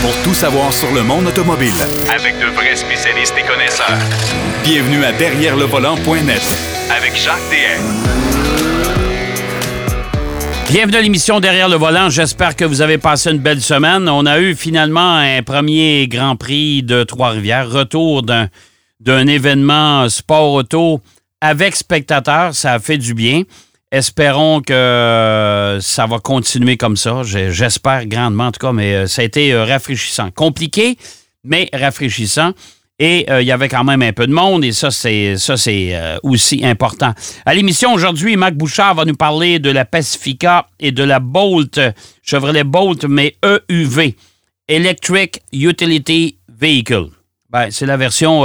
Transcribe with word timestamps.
pour 0.00 0.14
tout 0.22 0.34
savoir 0.34 0.72
sur 0.72 0.92
le 0.92 1.02
monde 1.02 1.26
automobile. 1.26 1.72
Avec 2.14 2.38
de 2.38 2.46
vrais 2.54 2.76
spécialistes 2.76 3.34
et 3.38 3.42
connaisseurs. 3.46 3.98
Bienvenue 4.62 5.04
à 5.04 5.12
Derrière 5.12 5.56
le 5.56 5.64
volant.net 5.64 6.42
Avec 6.96 7.16
Jacques 7.16 7.38
DM. 7.50 7.82
Bienvenue 10.70 10.96
à 10.96 11.00
l'émission 11.00 11.40
Derrière 11.40 11.68
le 11.68 11.76
volant. 11.76 12.10
J'espère 12.10 12.54
que 12.54 12.64
vous 12.64 12.82
avez 12.82 12.98
passé 12.98 13.30
une 13.30 13.38
belle 13.38 13.60
semaine. 13.60 14.08
On 14.08 14.26
a 14.26 14.38
eu 14.38 14.54
finalement 14.54 15.16
un 15.16 15.42
premier 15.42 16.06
Grand 16.08 16.36
Prix 16.36 16.82
de 16.82 17.02
Trois-Rivières. 17.04 17.70
Retour 17.70 18.22
d'un, 18.22 18.48
d'un 19.00 19.26
événement 19.26 20.08
sport 20.08 20.52
auto 20.52 21.00
avec 21.40 21.74
spectateurs. 21.74 22.54
Ça 22.54 22.74
a 22.74 22.78
fait 22.78 22.98
du 22.98 23.14
bien. 23.14 23.42
Espérons 23.90 24.60
que 24.60 25.78
ça 25.80 26.06
va 26.06 26.18
continuer 26.18 26.76
comme 26.76 26.98
ça. 26.98 27.22
J'espère 27.22 28.04
grandement, 28.04 28.48
en 28.48 28.52
tout 28.52 28.60
cas, 28.60 28.72
mais 28.72 28.94
euh, 28.94 29.06
ça 29.06 29.22
a 29.22 29.24
été 29.24 29.54
euh, 29.54 29.64
rafraîchissant. 29.64 30.30
Compliqué, 30.30 30.98
mais 31.42 31.70
rafraîchissant. 31.72 32.52
Et 32.98 33.24
euh, 33.30 33.40
il 33.40 33.46
y 33.46 33.52
avait 33.52 33.70
quand 33.70 33.84
même 33.84 34.02
un 34.02 34.12
peu 34.12 34.26
de 34.26 34.32
monde, 34.32 34.62
et 34.62 34.72
ça, 34.72 34.90
c'est 34.90 35.38
ça 35.38 35.56
c'est 35.56 35.98
aussi 36.22 36.66
important. 36.66 37.14
À 37.46 37.54
l'émission 37.54 37.94
aujourd'hui, 37.94 38.36
Marc 38.36 38.54
Bouchard 38.54 38.94
va 38.94 39.06
nous 39.06 39.16
parler 39.16 39.58
de 39.58 39.70
la 39.70 39.86
Pacifica 39.86 40.66
et 40.78 40.92
de 40.92 41.04
la 41.04 41.18
Bolt, 41.18 41.80
Chevrolet 42.22 42.64
Bolt, 42.64 43.04
mais 43.04 43.36
EUV, 43.42 44.16
Electric 44.66 45.40
Utility 45.52 46.36
Vehicle. 46.48 47.06
Ben, 47.48 47.70
c'est 47.70 47.86
la 47.86 47.96
version, 47.96 48.44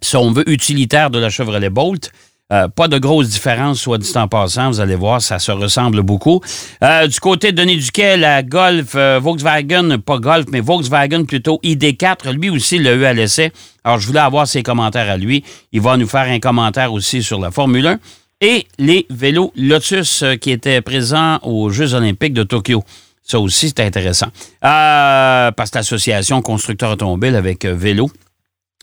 si 0.00 0.16
on 0.16 0.30
veut, 0.30 0.48
utilitaire 0.48 1.10
de 1.10 1.18
la 1.18 1.28
Chevrolet 1.28 1.68
Bolt. 1.68 2.12
Euh, 2.50 2.66
pas 2.66 2.88
de 2.88 2.96
grosse 2.96 3.28
différence, 3.28 3.78
soit 3.78 3.98
dit 3.98 4.10
en 4.14 4.26
passant. 4.26 4.70
Vous 4.70 4.80
allez 4.80 4.94
voir, 4.94 5.20
ça 5.20 5.38
se 5.38 5.52
ressemble 5.52 6.02
beaucoup. 6.02 6.40
Euh, 6.82 7.06
du 7.06 7.20
côté 7.20 7.52
de 7.52 7.60
Denis 7.60 7.76
Duquet, 7.76 8.16
la 8.16 8.42
Golf, 8.42 8.94
euh, 8.94 9.20
Volkswagen, 9.22 9.98
pas 9.98 10.18
Golf, 10.18 10.46
mais 10.50 10.60
Volkswagen 10.60 11.26
plutôt 11.26 11.60
ID4, 11.62 12.32
lui 12.32 12.48
aussi 12.48 12.78
le 12.78 12.96
eu 12.96 13.04
à. 13.04 13.52
Alors, 13.84 13.98
je 13.98 14.06
voulais 14.06 14.20
avoir 14.20 14.46
ses 14.46 14.62
commentaires 14.62 15.10
à 15.10 15.18
lui. 15.18 15.44
Il 15.72 15.82
va 15.82 15.98
nous 15.98 16.08
faire 16.08 16.22
un 16.22 16.38
commentaire 16.38 16.90
aussi 16.94 17.22
sur 17.22 17.38
la 17.38 17.50
Formule 17.50 17.86
1. 17.86 17.98
Et 18.40 18.66
les 18.78 19.04
vélos 19.10 19.52
Lotus 19.54 20.24
qui 20.40 20.50
étaient 20.50 20.80
présents 20.80 21.38
aux 21.42 21.68
Jeux 21.68 21.92
olympiques 21.92 22.32
de 22.32 22.44
Tokyo. 22.44 22.82
Ça 23.24 23.40
aussi, 23.40 23.74
c'est 23.76 23.84
intéressant. 23.84 24.28
parce 24.62 25.70
que 25.70 25.76
l'association 25.76 26.40
constructeur 26.40 26.92
automobile 26.92 27.36
avec 27.36 27.66
vélo 27.66 28.10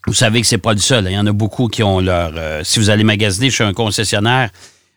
vous 0.07 0.13
savez 0.13 0.41
que 0.41 0.47
c'est 0.47 0.57
pas 0.57 0.73
le 0.73 0.79
seul. 0.79 1.07
Hein. 1.07 1.11
Il 1.11 1.15
y 1.15 1.17
en 1.17 1.25
a 1.25 1.31
beaucoup 1.31 1.67
qui 1.67 1.83
ont 1.83 1.99
leur. 1.99 2.33
Euh, 2.35 2.61
si 2.63 2.79
vous 2.79 2.89
allez 2.89 3.03
magasiner 3.03 3.49
chez 3.49 3.63
un 3.63 3.73
concessionnaire 3.73 4.49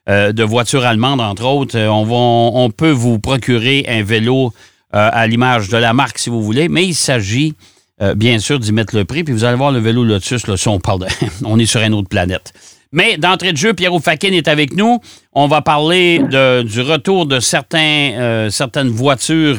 euh, 0.08 0.32
de 0.32 0.42
voitures 0.44 0.84
allemandes, 0.84 1.20
entre 1.20 1.44
autres, 1.44 1.78
euh, 1.78 1.88
on, 1.88 2.04
va, 2.04 2.14
on 2.14 2.70
peut 2.70 2.90
vous 2.90 3.18
procurer 3.18 3.84
un 3.88 4.02
vélo 4.02 4.52
à 4.90 5.26
l'image 5.26 5.68
de 5.68 5.76
la 5.76 5.92
marque 5.92 6.18
si 6.18 6.30
vous 6.30 6.42
voulez, 6.42 6.70
mais 6.70 6.86
il 6.86 6.94
s'agit 6.94 7.52
bien 8.16 8.38
sûr 8.38 8.58
d'y 8.58 8.72
mettre 8.72 8.96
le 8.96 9.04
prix. 9.04 9.22
Puis 9.22 9.34
vous 9.34 9.44
allez 9.44 9.58
voir 9.58 9.70
le 9.70 9.80
vélo 9.80 10.02
Lotus, 10.02 10.46
là, 10.46 10.56
si 10.56 10.66
on 10.68 10.80
parle 10.80 11.00
de, 11.00 11.06
on 11.44 11.58
est 11.58 11.66
sur 11.66 11.82
une 11.82 11.92
autre 11.92 12.08
planète. 12.08 12.54
Mais 12.90 13.18
d'entrée 13.18 13.52
de 13.52 13.58
jeu, 13.58 13.74
Pierrot 13.74 14.00
Fakin 14.00 14.32
est 14.32 14.48
avec 14.48 14.74
nous. 14.74 14.98
On 15.34 15.46
va 15.46 15.60
parler 15.60 16.20
de, 16.20 16.62
du 16.62 16.80
retour 16.80 17.26
de 17.26 17.38
certains, 17.38 18.48
certaines 18.50 18.88
voitures 18.88 19.58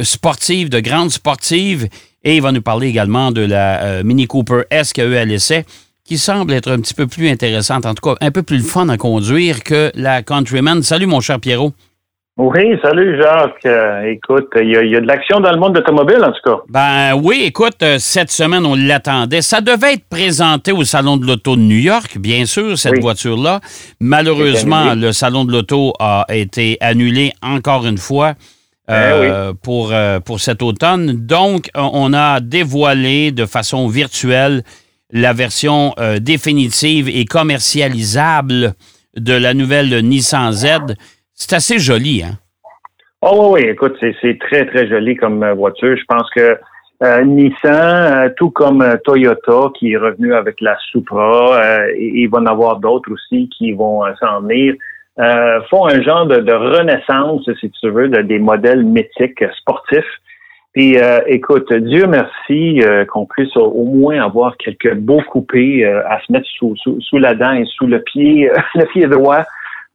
sportives, 0.00 0.70
de 0.70 0.80
grandes 0.80 1.10
sportives 1.10 1.88
et 2.24 2.36
il 2.36 2.42
va 2.42 2.52
nous 2.52 2.62
parler 2.62 2.88
également 2.88 3.30
de 3.30 3.42
la 3.42 3.82
euh, 3.82 4.02
Mini 4.02 4.26
Cooper 4.26 4.62
S 4.70 4.92
qu'il 4.92 5.04
a 5.04 5.06
eu 5.06 5.16
à 5.16 5.24
l'essai, 5.24 5.64
qui 6.04 6.18
semble 6.18 6.52
être 6.52 6.70
un 6.70 6.80
petit 6.80 6.94
peu 6.94 7.06
plus 7.06 7.28
intéressante, 7.28 7.86
en 7.86 7.94
tout 7.94 8.08
cas 8.08 8.16
un 8.20 8.30
peu 8.30 8.42
plus 8.42 8.60
fun 8.60 8.88
à 8.88 8.96
conduire 8.96 9.62
que 9.62 9.90
la 9.94 10.22
Countryman. 10.22 10.82
Salut, 10.82 11.06
mon 11.06 11.20
cher 11.20 11.38
Pierrot. 11.40 11.72
Oui, 12.36 12.76
salut 12.82 13.16
Jacques. 13.20 13.64
Euh, 13.64 14.10
écoute, 14.10 14.48
il 14.60 14.68
y, 14.70 14.96
a 14.96 15.00
de 15.00 15.06
l'action 15.06 15.38
dans 15.38 15.52
le 15.52 15.56
monde 15.56 15.78
automobile, 15.78 16.18
en 16.20 16.32
tout 16.32 16.40
cas. 16.44 16.56
Ben 16.68 17.14
oui, 17.14 17.44
écoute, 17.46 17.80
euh, 17.84 17.98
cette 18.00 18.32
semaine, 18.32 18.66
on 18.66 18.74
l'attendait. 18.74 19.40
Ça 19.40 19.60
devait 19.60 19.94
être 19.94 20.08
présenté 20.10 20.72
au 20.72 20.82
Salon 20.82 21.16
de 21.16 21.26
l'Auto 21.26 21.54
de 21.54 21.60
New 21.60 21.78
York, 21.78 22.18
bien 22.18 22.44
sûr, 22.44 22.76
cette 22.76 23.00
voiture-là. 23.00 23.60
Malheureusement, 24.00 24.96
le 24.96 25.12
Salon 25.12 25.44
de 25.44 25.52
l'Auto 25.52 25.92
a 26.00 26.26
été 26.28 26.76
annulé 26.80 27.32
encore 27.40 27.86
une 27.86 27.98
fois. 27.98 28.34
Ben 28.86 28.94
euh, 28.94 29.52
pour, 29.62 29.92
euh, 29.92 30.20
pour 30.20 30.40
cet 30.40 30.62
automne. 30.62 31.26
Donc, 31.26 31.70
on 31.74 32.12
a 32.12 32.40
dévoilé 32.40 33.32
de 33.32 33.46
façon 33.46 33.88
virtuelle 33.88 34.62
la 35.10 35.32
version 35.32 35.94
euh, 35.98 36.18
définitive 36.18 37.08
et 37.08 37.24
commercialisable 37.24 38.74
de 39.16 39.32
la 39.32 39.54
nouvelle 39.54 40.00
Nissan 40.00 40.52
Z. 40.52 40.96
C'est 41.32 41.54
assez 41.54 41.78
joli, 41.78 42.22
hein? 42.22 42.38
Oh 43.22 43.52
oui, 43.54 43.62
oui, 43.62 43.70
écoute, 43.70 43.96
c'est 44.00 44.38
très, 44.38 44.66
très 44.66 44.86
joli 44.86 45.16
comme 45.16 45.50
voiture. 45.52 45.96
Je 45.96 46.04
pense 46.06 46.28
que 46.36 46.58
Nissan, 47.24 48.32
tout 48.36 48.50
comme 48.50 48.98
Toyota 49.04 49.70
qui 49.78 49.92
est 49.92 49.96
revenu 49.96 50.34
avec 50.34 50.60
la 50.60 50.76
Supra, 50.90 51.58
il 51.98 52.28
va 52.28 52.38
en 52.38 52.46
avoir 52.46 52.80
d'autres 52.80 53.10
aussi 53.10 53.48
qui 53.56 53.72
vont 53.72 54.02
s'en 54.20 54.42
venir. 54.42 54.74
Euh, 55.20 55.60
font 55.70 55.86
un 55.86 56.02
genre 56.02 56.26
de, 56.26 56.52
renaissance, 56.52 57.48
si 57.60 57.70
tu 57.70 57.90
veux, 57.90 58.08
de, 58.08 58.22
des 58.22 58.38
modèles 58.38 58.82
mythiques 58.84 59.44
sportifs. 59.58 60.20
Puis, 60.72 60.98
euh, 60.98 61.20
écoute, 61.28 61.72
Dieu 61.72 62.06
merci 62.08 62.82
euh, 62.82 63.04
qu'on 63.04 63.26
puisse 63.26 63.56
au 63.56 63.84
moins 63.84 64.24
avoir 64.24 64.56
quelques 64.56 64.94
beaux 64.96 65.22
coupés 65.30 65.84
à 65.84 66.20
se 66.26 66.32
mettre 66.32 66.48
sous, 66.58 66.74
sous, 66.76 67.00
sous, 67.00 67.18
la 67.18 67.34
dent 67.34 67.52
et 67.52 67.64
sous 67.64 67.86
le 67.86 68.00
pied, 68.00 68.50
le 68.74 68.84
pied 68.86 69.06
droit 69.06 69.44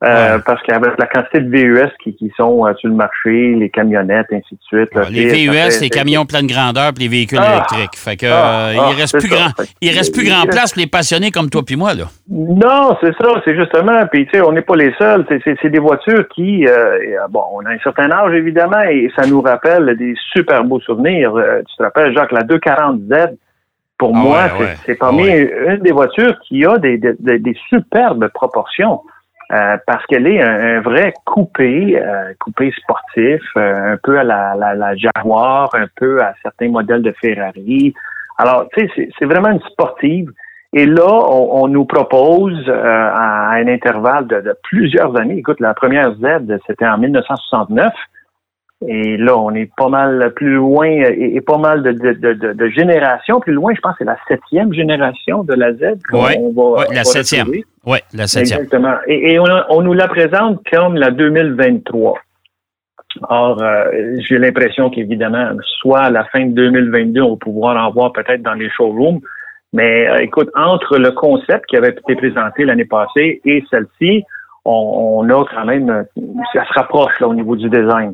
euh, 0.01 0.39
parce 0.45 0.61
qu'avec 0.63 0.97
la 0.97 1.07
quantité 1.07 1.41
de 1.41 1.49
VUS 1.49 1.89
qui, 2.01 2.15
qui 2.15 2.31
sont 2.37 2.65
euh, 2.65 2.73
sur 2.75 2.87
le 2.87 2.95
marché, 2.95 3.53
les 3.55 3.69
camionnettes, 3.69 4.27
ainsi 4.31 4.55
de 4.55 4.61
suite. 4.61 4.89
les 5.11 5.45
VUS, 5.45 5.81
les 5.81 5.89
camions 5.89 6.25
pleine 6.25 6.47
grandeur 6.47 6.93
puis 6.93 7.03
les 7.03 7.09
véhicules 7.09 7.39
ah! 7.41 7.55
électriques. 7.55 7.97
Fait 7.97 8.15
que 8.15 8.25
ah! 8.25 8.69
euh, 8.69 8.73
il 8.75 8.79
ah! 8.79 8.89
reste 8.97 9.19
plus 9.19 9.27
grand. 9.27 9.49
Il 9.81 9.89
reste 9.89 10.15
plus 10.15 10.25
grand 10.25 10.45
place 10.45 10.71
pour 10.71 10.79
les 10.79 10.87
passionnés 10.87 11.31
comme 11.31 11.49
toi 11.49 11.63
puis 11.65 11.75
moi 11.75 11.93
là. 11.95 12.05
Non, 12.29 12.95
c'est 13.01 13.13
ça, 13.17 13.41
c'est 13.43 13.57
justement. 13.57 14.07
Puis 14.09 14.25
tu 14.27 14.37
sais, 14.37 14.41
on 14.41 14.53
n'est 14.53 14.61
pas 14.61 14.77
les 14.77 14.93
seuls. 14.97 15.25
C'est 15.43 15.69
des 15.69 15.79
voitures 15.79 16.25
qui, 16.29 16.66
bon, 17.29 17.43
on 17.55 17.66
a 17.66 17.71
un 17.71 17.79
certain 17.79 18.09
âge 18.09 18.33
évidemment 18.33 18.81
et 18.89 19.11
ça 19.17 19.27
nous 19.27 19.41
rappelle 19.41 19.97
des 19.97 20.13
super 20.31 20.63
beaux 20.63 20.79
souvenirs. 20.79 21.33
tu 21.67 21.75
te 21.75 21.83
rappelles, 21.83 22.13
Jacques, 22.13 22.31
la 22.31 22.43
240Z. 22.43 23.35
Pour 23.97 24.16
moi, 24.16 24.43
c'est 24.85 24.95
parmi 24.95 25.27
une 25.27 25.79
des 25.81 25.91
voitures 25.91 26.39
qui 26.47 26.66
a 26.66 26.77
des, 26.77 26.97
des, 26.97 27.37
des 27.37 27.57
superbes 27.67 28.29
proportions. 28.29 29.01
Euh, 29.51 29.77
parce 29.87 30.05
qu'elle 30.05 30.27
est 30.27 30.41
un, 30.41 30.79
vrai 30.81 31.11
coupé, 31.25 31.99
euh, 31.99 32.33
coupé 32.39 32.71
sportif, 32.79 33.41
euh, 33.57 33.93
un 33.93 33.97
peu 33.97 34.19
à 34.19 34.23
la, 34.23 34.53
la, 34.55 34.95
Jaguar, 34.95 35.71
un 35.73 35.87
peu 35.95 36.21
à 36.21 36.35
certains 36.43 36.69
modèles 36.69 37.01
de 37.01 37.11
Ferrari. 37.19 37.95
Alors, 38.37 38.67
tu 38.71 38.87
sais, 38.87 39.09
c'est 39.17 39.25
vraiment 39.25 39.49
une 39.49 39.61
sportive. 39.61 40.31
Et 40.71 40.85
là, 40.85 41.11
on, 41.31 41.67
nous 41.67 41.85
propose 41.85 42.69
à 42.69 43.53
un 43.53 43.67
intervalle 43.67 44.27
de, 44.27 44.39
de, 44.39 44.55
plusieurs 44.61 45.19
années. 45.19 45.37
Écoute, 45.37 45.59
la 45.59 45.73
première 45.73 46.13
Z, 46.13 46.59
c'était 46.67 46.85
en 46.85 46.99
1969. 46.99 47.91
Et 48.88 49.17
là, 49.17 49.38
on 49.38 49.53
est 49.56 49.69
pas 49.75 49.90
mal 49.90 50.31
plus 50.35 50.53
loin 50.53 50.88
et, 50.88 51.41
pas 51.41 51.57
mal 51.57 51.84
de, 51.84 51.91
de, 51.91 52.53
de, 52.53 52.69
générations 52.69 53.41
plus 53.41 53.51
loin. 53.51 53.73
Je 53.75 53.81
pense 53.81 53.91
que 53.94 54.00
c'est 54.00 54.06
la 54.06 54.17
septième 54.28 54.73
génération 54.73 55.44
de 55.44 55.53
la 55.53 55.73
Z. 55.73 55.97
Oui, 56.13 56.38
ouais, 56.56 56.85
la 56.94 57.03
septième. 57.03 57.50
Oui, 57.85 57.97
la 58.13 58.28
septième. 58.28 58.62
Exactement. 58.62 58.95
Et, 59.06 59.34
et 59.34 59.40
on, 59.40 59.81
nous 59.81 59.94
la 59.94 60.07
présente 60.07 60.62
comme 60.72 60.95
la 60.95 61.12
2023. 61.12 62.19
Or, 63.28 63.62
euh, 63.62 63.85
j'ai 64.19 64.38
l'impression 64.38 64.90
qu'évidemment, 64.90 65.50
soit 65.81 66.03
à 66.03 66.09
la 66.09 66.23
fin 66.25 66.46
de 66.46 66.53
2022, 66.53 67.22
on 67.22 67.31
va 67.31 67.38
pouvoir 67.38 67.85
en 67.85 67.91
voir 67.91 68.13
peut-être 68.13 68.44
dans 68.44 68.53
les 68.53 68.69
showrooms. 68.69 69.19
Mais 69.73 70.07
euh, 70.07 70.22
écoute, 70.22 70.50
entre 70.56 70.97
le 70.97 71.11
concept 71.11 71.66
qui 71.66 71.75
avait 71.75 71.90
été 71.90 72.16
présenté 72.16 72.63
l'année 72.63 72.85
passée 72.85 73.41
et 73.44 73.61
celle-ci, 73.69 74.23
on, 74.66 75.30
a 75.30 75.46
quand 75.46 75.66
même, 75.66 76.06
ça 76.53 76.66
se 76.66 76.74
rapproche 76.74 77.20
là, 77.20 77.28
au 77.28 77.34
niveau 77.34 77.56
du 77.56 77.70
design. 77.70 78.14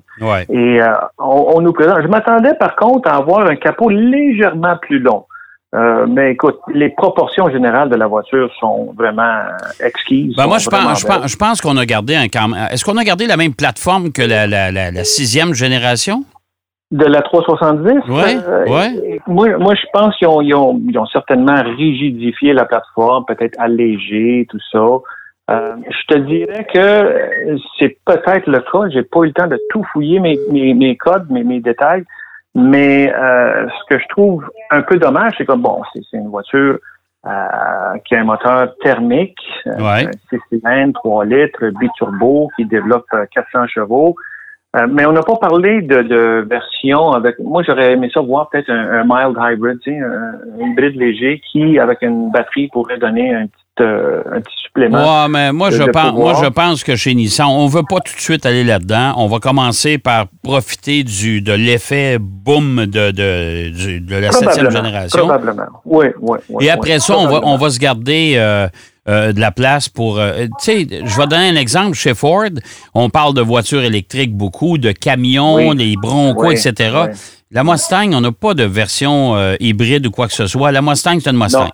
Et 0.50 0.82
euh, 0.82 0.88
on, 1.18 1.62
nous 1.62 1.74
présente. 1.74 2.02
Je 2.02 2.08
m'attendais 2.08 2.54
par 2.56 2.76
contre 2.76 3.10
à 3.10 3.16
avoir 3.16 3.47
un 3.47 3.56
capot 3.56 3.90
légèrement 3.90 4.78
plus 4.82 5.00
long. 5.00 5.26
Euh, 5.74 6.06
mais 6.08 6.32
écoute, 6.32 6.58
les 6.74 6.90
proportions 6.90 7.50
générales 7.50 7.90
de 7.90 7.96
la 7.96 8.08
voiture 8.08 8.50
sont 8.59 8.94
vraiment 8.97 9.42
exquises. 9.84 10.34
Ben 10.38 10.47
moi, 10.47 10.58
je 10.58 10.70
pense, 10.70 11.02
je 11.02 11.36
pense, 11.36 11.59
qu'on 11.59 11.76
a 11.76 11.86
gardé 11.86 12.16
un. 12.16 12.28
Est-ce 12.72 12.86
qu'on 12.86 12.98
a 12.98 13.03
gardé 13.03 13.28
la 13.28 13.36
même 13.36 13.53
plateforme 13.53 14.12
que 14.12 14.22
la, 14.22 15.03
sixième 15.03 15.53
génération? 15.53 16.24
De 16.91 17.03
la 17.03 17.22
370? 17.24 18.03
Oui. 18.08 18.22
Euh, 18.48 19.18
moi, 19.28 19.58
moi, 19.58 19.74
je 19.74 19.86
pense 19.91 20.16
qu'ils 20.18 20.28
ont, 20.28 20.41
ils 20.41 20.53
ont, 20.53 20.80
ils 20.88 20.98
ont, 20.98 21.08
certainement 21.08 21.62
rigidifié 21.64 22.53
la 22.53 22.64
plateforme, 22.64 23.26
peut-être 23.26 23.59
allégé, 23.59 24.48
tout 24.50 24.59
ça. 24.72 24.80
Euh, 25.52 25.76
je 25.90 26.16
te 26.16 26.20
dirais 26.22 26.66
que 26.74 27.58
c'est 27.80 27.97
peut-être 28.06 28.47
le 28.47 28.59
cas. 28.62 28.90
J'ai 28.90 29.03
pas 29.03 29.22
eu 29.22 29.28
le 29.28 29.34
temps 29.34 29.47
de 29.47 29.59
tout 29.70 29.84
fouiller 29.94 30.20
mes, 30.20 30.40
mes, 30.74 30.97
codes, 30.97 31.30
mes, 31.30 31.44
mes 31.44 31.59
détails. 31.59 32.03
Mais 32.56 33.14
euh, 33.14 33.68
ce 33.68 33.94
que 33.94 34.02
je 34.02 34.08
trouve 34.09 34.50
un 34.72 34.82
peu 34.82 34.97
dommage, 34.97 35.34
c'est 35.38 35.46
que 35.46 35.53
bon, 35.53 35.82
c'est 35.94 36.02
une 36.14 36.30
voiture 36.30 36.80
euh, 37.28 37.97
qui 38.06 38.16
a 38.16 38.22
un 38.22 38.24
moteur 38.24 38.74
thermique, 38.82 39.38
ouais. 39.66 40.08
6 40.30 40.40
cylindres, 40.50 40.94
3 40.94 41.26
litres, 41.26 41.70
biturbo, 41.80 42.50
qui 42.56 42.66
développe 42.66 43.08
400 43.34 43.68
chevaux. 43.68 44.16
Euh, 44.76 44.88
mais 44.90 45.06
on 45.06 45.14
n'a 45.14 45.22
pas 45.22 45.36
parlé 45.38 45.82
de, 45.82 46.02
de 46.02 46.46
version 46.50 47.12
avec. 47.12 47.40
Moi, 47.40 47.64
j'aurais 47.64 47.94
aimé 47.94 48.09
ça 48.14 48.22
voir 48.22 48.50
peut-être 48.50 48.70
un, 48.70 49.02
un 49.02 49.03
mild 49.03 49.38
hybrid, 49.38 49.80
tu 49.82 49.91
sais, 49.91 50.00
un, 50.00 50.36
un 50.59 50.68
hybride 50.68 50.96
léger 50.96 51.41
qui, 51.52 51.80
avec 51.80 52.02
une 52.02 52.30
batterie, 52.32 52.68
pourrait 52.70 52.98
donner 52.98 53.34
un 53.34 53.48
petit, 53.48 53.65
euh, 53.82 54.22
un 54.32 54.42
petit 54.42 54.56
supplément. 54.64 55.24
Ouais, 55.24 55.30
mais 55.30 55.52
moi, 55.52 55.70
de- 55.70 55.76
je 55.78 55.84
de 55.84 55.92
pense, 55.92 56.04
moi, 56.14 56.32
pouvoir. 56.34 56.44
je 56.44 56.50
pense 56.50 56.84
que 56.84 56.96
chez 56.96 57.14
Nissan, 57.14 57.48
on 57.48 57.68
veut 57.68 57.84
pas 57.88 58.00
tout 58.00 58.16
de 58.16 58.20
suite 58.22 58.46
aller 58.46 58.64
là-dedans. 58.64 59.14
On 59.18 59.28
va 59.28 59.40
commencer 59.40 59.98
par 59.98 60.26
profiter 60.44 61.04
du, 61.04 61.42
de 61.42 61.54
l'effet 61.54 62.18
boom 62.20 62.86
de, 62.86 63.12
de, 63.12 63.70
du- 63.70 64.00
de 64.02 64.16
la 64.16 64.32
septième 64.32 64.72
génération. 64.72 65.20
Probablement. 65.28 65.64
Oui, 65.86 66.08
oui. 66.22 66.38
oui, 66.50 66.66
Et 66.66 66.70
après 66.70 66.96
oui, 66.96 67.02
ça, 67.02 67.18
on 67.18 67.28
va, 67.28 67.42
on 67.44 67.58
va 67.58 67.70
se 67.70 67.80
garder 67.80 68.34
euh, 68.38 68.68
euh, 69.08 69.34
de 69.34 69.40
la 69.40 69.52
place 69.52 69.88
pour... 69.90 70.20
euh, 70.20 70.46
tu 70.46 70.50
sais, 70.60 70.88
je 71.06 71.18
vais 71.18 71.28
donner 71.28 71.50
un 71.50 71.56
exemple. 71.56 71.96
Chez 71.96 72.14
Ford, 72.16 72.46
on 72.94 73.10
parle 73.10 73.34
de 73.34 73.42
voitures 73.42 73.84
électriques 73.84 74.36
beaucoup, 74.36 74.78
de 74.78 74.92
camions, 74.92 75.56
Oui. 75.70 75.78
les 75.78 75.96
Bronco, 75.96 76.48
Oui, 76.48 76.56
etc. 76.56 76.74
oui. 77.10 77.16
La 77.52 77.64
Mustang, 77.64 78.12
on 78.14 78.22
n'a 78.22 78.32
pas 78.32 78.54
de 78.54 78.64
version 78.64 79.36
euh, 79.38 79.56
hybride 79.60 80.08
ou 80.08 80.12
quoi 80.12 80.28
que 80.28 80.34
ce 80.34 80.48
soit. 80.48 80.72
La 80.72 80.82
Mustang, 80.82 81.20
c'est 81.22 81.30
une 81.30 81.38
Mustang. 81.38 81.66
Non. 81.66 81.72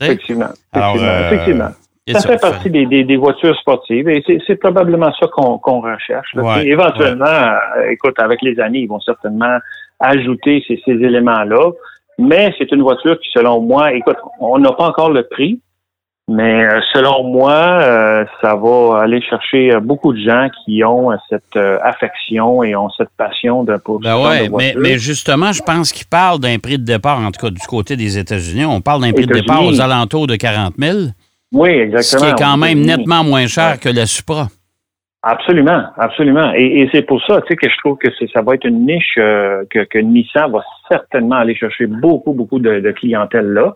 Effectivement. 0.00 0.48
Alors, 0.72 0.96
Effectivement. 0.96 1.12
euh, 1.12 1.30
effectivement. 1.32 1.70
Ça, 2.12 2.20
fait 2.20 2.40
partie 2.40 2.70
des, 2.70 2.86
des, 2.86 3.02
des 3.02 3.16
voitures 3.16 3.56
sportives 3.56 4.08
et 4.08 4.22
c'est 4.46 4.56
probablement 4.56 5.12
ça 5.18 5.26
qu'on 5.26 5.58
qu'on 5.58 5.80
recherche. 5.80 6.32
Ouais, 6.36 6.64
éventuellement, 6.66 7.24
euh, 7.26 7.90
écoute, 7.90 8.14
avec 8.18 8.42
les 8.42 8.60
années, 8.60 8.80
ils 8.80 8.86
vont 8.88 9.00
certainement 9.00 9.58
ajouter 9.98 10.62
ces, 10.68 10.80
ces 10.84 10.92
éléments-là. 10.92 11.72
Mais 12.18 12.54
c'est 12.58 12.70
une 12.72 12.82
voiture 12.82 13.18
qui, 13.18 13.28
selon 13.32 13.60
moi, 13.60 13.92
écoute, 13.92 14.16
on 14.40 14.58
n'a 14.58 14.72
pas 14.72 14.86
encore 14.88 15.10
le 15.10 15.24
prix, 15.24 15.60
mais 16.28 16.64
euh, 16.66 16.80
selon 16.92 17.24
moi, 17.24 17.52
euh, 17.52 18.24
ça 18.40 18.56
va 18.56 19.02
aller 19.02 19.22
chercher 19.22 19.72
euh, 19.72 19.80
beaucoup 19.80 20.12
de 20.12 20.18
gens 20.18 20.48
qui 20.64 20.82
ont 20.82 21.10
cette 21.30 21.54
euh, 21.56 21.78
affection 21.82 22.64
et 22.64 22.74
ont 22.74 22.90
cette 22.90 23.10
passion 23.16 23.62
de 23.62 23.76
pour 23.76 24.00
Ben 24.00 24.16
ce 24.16 24.28
ouais, 24.28 24.48
mais, 24.48 24.74
mais 24.76 24.98
justement, 24.98 25.52
je 25.52 25.62
pense 25.62 25.92
qu'il 25.92 26.06
parle 26.06 26.40
d'un 26.40 26.58
prix 26.58 26.78
de 26.78 26.84
départ, 26.84 27.20
en 27.20 27.30
tout 27.30 27.46
cas 27.46 27.50
du 27.50 27.64
côté 27.68 27.96
des 27.96 28.18
États-Unis. 28.18 28.64
On 28.64 28.80
parle 28.80 29.02
d'un 29.02 29.12
prix 29.12 29.26
de 29.26 29.32
départ 29.34 29.64
aux 29.64 29.80
alentours 29.80 30.26
de 30.26 30.34
40 30.36 30.74
000, 30.78 30.98
oui, 31.52 31.70
ce 31.70 31.80
exactement. 31.82 32.22
qui 32.22 32.28
est 32.30 32.44
quand 32.44 32.56
même 32.56 32.80
nettement 32.80 33.22
moins 33.22 33.46
cher 33.46 33.72
Ouais. 33.72 33.78
que 33.78 33.88
la 33.88 34.06
Supra. 34.06 34.48
Absolument, 35.22 35.82
absolument. 35.96 36.52
Et, 36.54 36.82
et 36.82 36.88
c'est 36.92 37.02
pour 37.02 37.20
ça, 37.24 37.40
tu 37.40 37.48
sais, 37.48 37.56
que 37.56 37.68
je 37.68 37.76
trouve 37.78 37.98
que 37.98 38.08
ça 38.32 38.42
va 38.42 38.54
être 38.54 38.64
une 38.64 38.86
niche 38.86 39.14
euh, 39.18 39.64
que, 39.70 39.84
que 39.84 39.98
Nissan 39.98 40.50
va 40.52 40.60
certainement 40.88 41.36
aller 41.36 41.54
chercher 41.56 41.86
beaucoup, 41.86 42.32
beaucoup 42.32 42.58
de, 42.60 42.78
de 42.80 42.90
clientèle 42.92 43.46
là. 43.46 43.74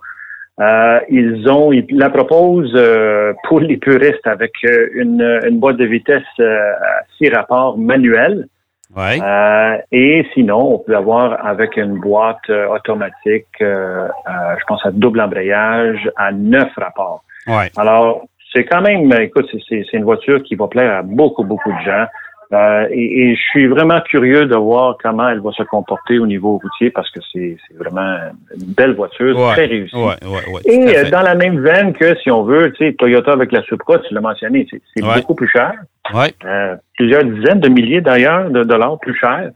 Euh, 0.61 1.01
ils 1.09 1.49
ont, 1.49 1.73
ils 1.73 1.87
la 1.91 2.11
proposent 2.11 2.75
euh, 2.77 3.33
pour 3.49 3.61
les 3.61 3.79
puristes 3.79 4.27
avec 4.27 4.53
euh, 4.65 4.89
une, 4.95 5.41
une 5.49 5.59
boîte 5.59 5.79
de 5.79 5.87
vitesse 5.87 6.23
euh, 6.39 6.73
à 6.73 7.03
six 7.17 7.31
rapports 7.31 7.79
manuels. 7.79 8.47
Ouais. 8.95 9.19
Euh, 9.23 9.79
et 9.91 10.27
sinon, 10.35 10.75
on 10.75 10.79
peut 10.79 10.97
avoir 10.97 11.47
avec 11.47 11.77
une 11.77 11.99
boîte 11.99 12.51
euh, 12.51 12.69
automatique, 12.69 13.47
je 13.61 14.65
pense 14.67 14.85
à 14.85 14.91
double 14.91 15.21
embrayage, 15.21 16.11
à 16.17 16.33
neuf 16.33 16.71
rapports. 16.77 17.23
ouais. 17.47 17.71
Alors, 17.77 18.27
c'est 18.53 18.65
quand 18.65 18.83
même, 18.83 19.13
écoute, 19.21 19.49
c'est 19.69 19.93
une 19.93 20.03
voiture 20.03 20.43
qui 20.43 20.57
va 20.57 20.67
plaire 20.67 20.93
à 20.93 21.03
beaucoup, 21.03 21.45
beaucoup 21.45 21.71
de 21.71 21.79
gens. 21.85 22.07
Euh, 22.53 22.89
et, 22.91 23.31
et 23.31 23.37
je 23.37 23.41
suis 23.51 23.67
vraiment 23.69 24.01
curieux 24.01 24.47
de 24.47 24.57
voir 24.57 24.97
comment 25.01 25.29
elle 25.29 25.41
va 25.41 25.53
se 25.53 25.63
comporter 25.63 26.19
au 26.19 26.27
niveau 26.27 26.59
routier 26.59 26.91
parce 26.91 27.09
que 27.11 27.21
c'est 27.33 27.57
vraiment 27.79 28.17
une 28.57 28.73
belle 28.75 28.95
voiture, 28.95 29.39
Ouais, 29.39 29.53
très 29.53 29.67
réussie. 29.67 29.95
Ouais, 29.95 30.17
ouais, 30.25 30.61
Et 30.65 30.97
euh, 30.97 31.11
dans 31.11 31.23
la 31.23 31.37
même 31.37 31.61
veine 31.61 31.93
que, 31.93 32.17
si 32.17 32.31
on 32.31 32.43
veut, 32.43 32.73
tu 32.73 32.85
sais, 32.85 32.95
Toyota 32.95 33.33
avec 33.33 33.53
la 33.53 33.63
Supra, 33.63 34.01
tu 34.01 34.13
l'as 34.15 34.21
mentionné, 34.21 34.67
c'est 34.71 35.05
beaucoup 35.05 35.37
plus 35.37 35.49
cher. 35.49 35.75
Ouais. 36.13 36.35
Euh, 36.45 36.75
plusieurs 36.97 37.23
dizaines 37.23 37.61
de 37.61 37.69
milliers 37.69 38.01
d'ailleurs 38.01 38.51
de 38.51 38.65
dollars 38.65 38.99
plus 38.99 39.17
cher. 39.17 39.51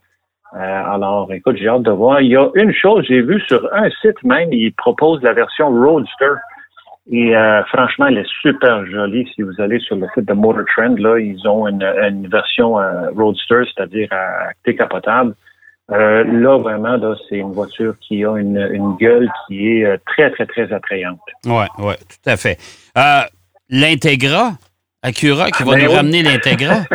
Euh, 0.54 0.58
alors, 0.94 1.32
écoute, 1.32 1.56
j'ai 1.56 1.66
hâte 1.66 1.82
de 1.82 1.90
voir. 1.90 2.20
Il 2.20 2.30
y 2.30 2.36
a 2.36 2.48
une 2.54 2.72
chose, 2.72 3.04
j'ai 3.08 3.22
vu 3.22 3.40
sur 3.40 3.68
un 3.74 3.90
site 4.02 4.22
même, 4.22 4.52
ils 4.52 4.72
proposent 4.72 5.20
la 5.22 5.32
version 5.32 5.68
Roadster. 5.68 6.34
Et 7.10 7.36
euh, 7.36 7.62
franchement, 7.64 8.06
elle 8.06 8.18
est 8.18 8.30
super 8.40 8.86
jolie. 8.86 9.28
Si 9.34 9.42
vous 9.42 9.52
allez 9.58 9.78
sur 9.80 9.96
le 9.96 10.06
site 10.14 10.24
de 10.26 10.32
Motor 10.32 10.64
Trend, 10.74 10.94
là, 10.98 11.18
ils 11.18 11.46
ont 11.46 11.68
une, 11.68 11.82
une 11.82 12.28
version 12.28 12.78
euh, 12.78 13.10
Roadster, 13.14 13.62
c'est-à-dire 13.74 14.08
à 14.10 14.50
décapotable. 14.64 15.34
Euh, 15.90 16.24
là, 16.24 16.56
vraiment, 16.56 16.96
là, 16.96 17.14
c'est 17.28 17.36
une 17.36 17.52
voiture 17.52 17.94
qui 18.00 18.24
a 18.24 18.36
une, 18.38 18.56
une 18.72 18.96
gueule 18.96 19.30
qui 19.46 19.68
est 19.68 19.98
très, 20.06 20.30
très, 20.30 20.46
très 20.46 20.72
attrayante. 20.72 21.20
Ouais, 21.44 21.66
ouais, 21.78 21.96
tout 21.96 22.30
à 22.30 22.38
fait. 22.38 22.58
L'Integra, 23.68 24.52
Acura 25.02 25.50
qui 25.50 25.62
va 25.62 25.72
Ben 25.72 25.84
nous 25.84 25.90
oui. 25.90 25.96
ramener 25.96 26.22
l'Integra. 26.22 26.84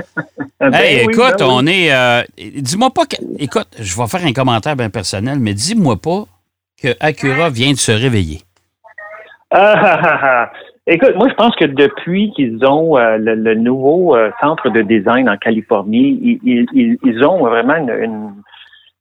Ben 0.61 0.73
hey, 0.73 1.05
oui, 1.05 1.13
écoute, 1.13 1.35
ben 1.39 1.45
oui. 1.47 1.53
on 1.53 1.67
est. 1.67 2.61
dis-moi 2.61 2.89
pas 2.93 3.05
que. 3.05 3.15
Écoute, 3.37 3.69
je 3.79 3.95
vais 3.95 4.07
faire 4.07 4.25
un 4.25 4.33
commentaire 4.33 4.75
bien 4.75 4.89
personnel, 4.89 5.39
mais 5.39 5.53
dis-moi 5.53 5.95
pas 5.95 6.25
que 6.83 6.89
Acura 6.99 7.49
vient 7.49 7.71
de 7.71 7.77
se 7.77 7.93
réveiller. 7.93 8.41
Ah, 9.51 9.73
ah, 9.81 10.19
ah. 10.23 10.51
Écoute, 10.87 11.15
moi, 11.17 11.27
je 11.29 11.35
pense 11.35 11.55
que 11.55 11.65
depuis 11.65 12.31
qu'ils 12.31 12.65
ont 12.65 12.97
euh, 12.97 13.17
le, 13.19 13.53
nouveau 13.53 14.15
euh, 14.15 14.31
centre 14.41 14.69
de 14.69 14.81
design 14.81 15.29
en 15.29 15.37
Californie, 15.37 16.39
ils, 16.43 17.23
ont 17.23 17.45
vraiment 17.45 17.75
une, 17.75 18.33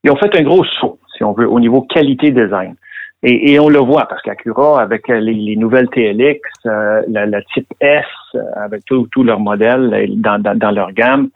Ils 0.05 0.11
ont 0.11 0.17
fait 0.17 0.37
un 0.37 0.43
gros 0.43 0.65
saut, 0.65 0.99
si 1.17 1.25
on 1.25 1.33
veut, 1.33 1.49
au 1.49 1.59
niveau 1.61 1.83
qualité 1.83 2.31
design. 2.31 2.75
Et, 3.23 3.59
on 3.59 3.69
le 3.69 3.81
voit, 3.81 4.07
parce 4.07 4.23
qu'Acura, 4.23 4.81
avec 4.81 5.11
euh, 5.11 5.19
les, 5.19 5.33
les 5.35 5.57
nouvelles 5.57 5.89
TLX, 5.89 6.41
euh, 6.67 7.03
la, 7.09 7.43
type 7.55 7.67
S, 7.81 8.05
avec 8.55 8.85
tous 8.85 9.25
leurs 9.25 9.41
modèles 9.41 10.09
dans, 10.17 10.41
dans, 10.41 10.71
leur 10.71 10.93
gamme, 10.93 11.31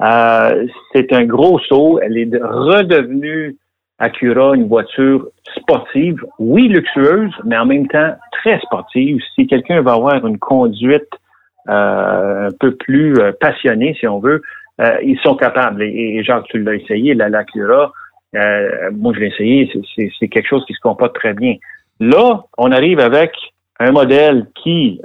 c'est 0.00 1.12
un 1.12 1.24
gros 1.24 1.58
saut. 1.58 1.98
Elle 2.00 2.16
est 2.16 2.26
de- 2.26 2.40
redevenue 2.42 3.56
Acura, 3.98 4.54
une 4.54 4.68
voiture 4.68 5.28
sportive, 5.56 6.22
oui 6.38 6.68
luxueuse, 6.68 7.32
mais 7.44 7.56
en 7.56 7.66
même 7.66 7.88
temps 7.88 8.14
très 8.32 8.58
sportive. 8.60 9.20
Si 9.34 9.46
quelqu'un 9.46 9.80
va 9.82 9.92
avoir 9.94 10.26
une 10.26 10.38
conduite 10.38 11.08
euh, 11.68 12.48
un 12.48 12.52
peu 12.60 12.74
plus 12.76 13.14
euh, 13.18 13.32
passionnée, 13.40 13.96
si 13.98 14.06
on 14.06 14.20
veut, 14.20 14.42
euh, 14.80 14.98
ils 15.02 15.18
sont 15.20 15.34
capables. 15.34 15.82
Et, 15.82 16.16
et 16.16 16.22
Jacques, 16.24 16.44
tu 16.50 16.62
l'as 16.62 16.74
essayé, 16.74 17.14
la 17.14 17.28
l'Acura, 17.28 17.92
moi 18.92 19.12
je 19.14 19.20
l'ai 19.20 19.28
essayé, 19.28 19.72
c'est- 19.94 20.28
quelque 20.28 20.46
chose 20.48 20.64
qui 20.66 20.74
se 20.74 20.80
comporte 20.80 21.14
très 21.14 21.32
bien. 21.32 21.54
Là, 21.98 22.44
on 22.58 22.70
arrive 22.70 23.00
avec 23.00 23.32
un 23.80 23.92
modèle 23.92 24.46
qui, 24.62 25.00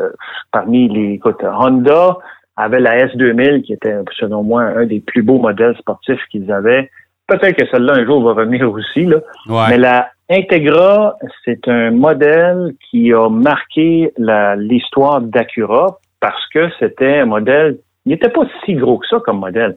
parmi 0.51 0.89
les, 0.89 1.13
écoute, 1.13 1.41
Honda 1.43 2.17
avait 2.57 2.81
la 2.81 3.05
S2000 3.07 3.61
qui 3.63 3.73
était, 3.73 3.95
selon 4.19 4.43
moi, 4.43 4.63
un 4.63 4.85
des 4.85 4.99
plus 4.99 5.23
beaux 5.23 5.39
modèles 5.39 5.75
sportifs 5.77 6.21
qu'ils 6.29 6.51
avaient. 6.51 6.89
Peut-être 7.31 7.55
que 7.57 7.65
celle-là, 7.71 7.93
un 7.93 8.05
jour, 8.05 8.21
va 8.23 8.33
revenir 8.41 8.69
aussi, 8.71 9.05
là. 9.05 9.17
Ouais. 9.47 9.65
Mais 9.69 9.77
la 9.77 10.09
Integra, 10.29 11.15
c'est 11.45 11.65
un 11.67 11.91
modèle 11.91 12.73
qui 12.89 13.13
a 13.13 13.29
marqué 13.29 14.11
l'histoire 14.57 15.21
d'Acura 15.21 15.97
parce 16.19 16.45
que 16.53 16.69
c'était 16.79 17.19
un 17.19 17.25
modèle, 17.25 17.77
il 18.05 18.11
n'était 18.11 18.29
pas 18.29 18.43
si 18.65 18.73
gros 18.75 18.97
que 18.97 19.07
ça 19.07 19.19
comme 19.25 19.39
modèle, 19.39 19.75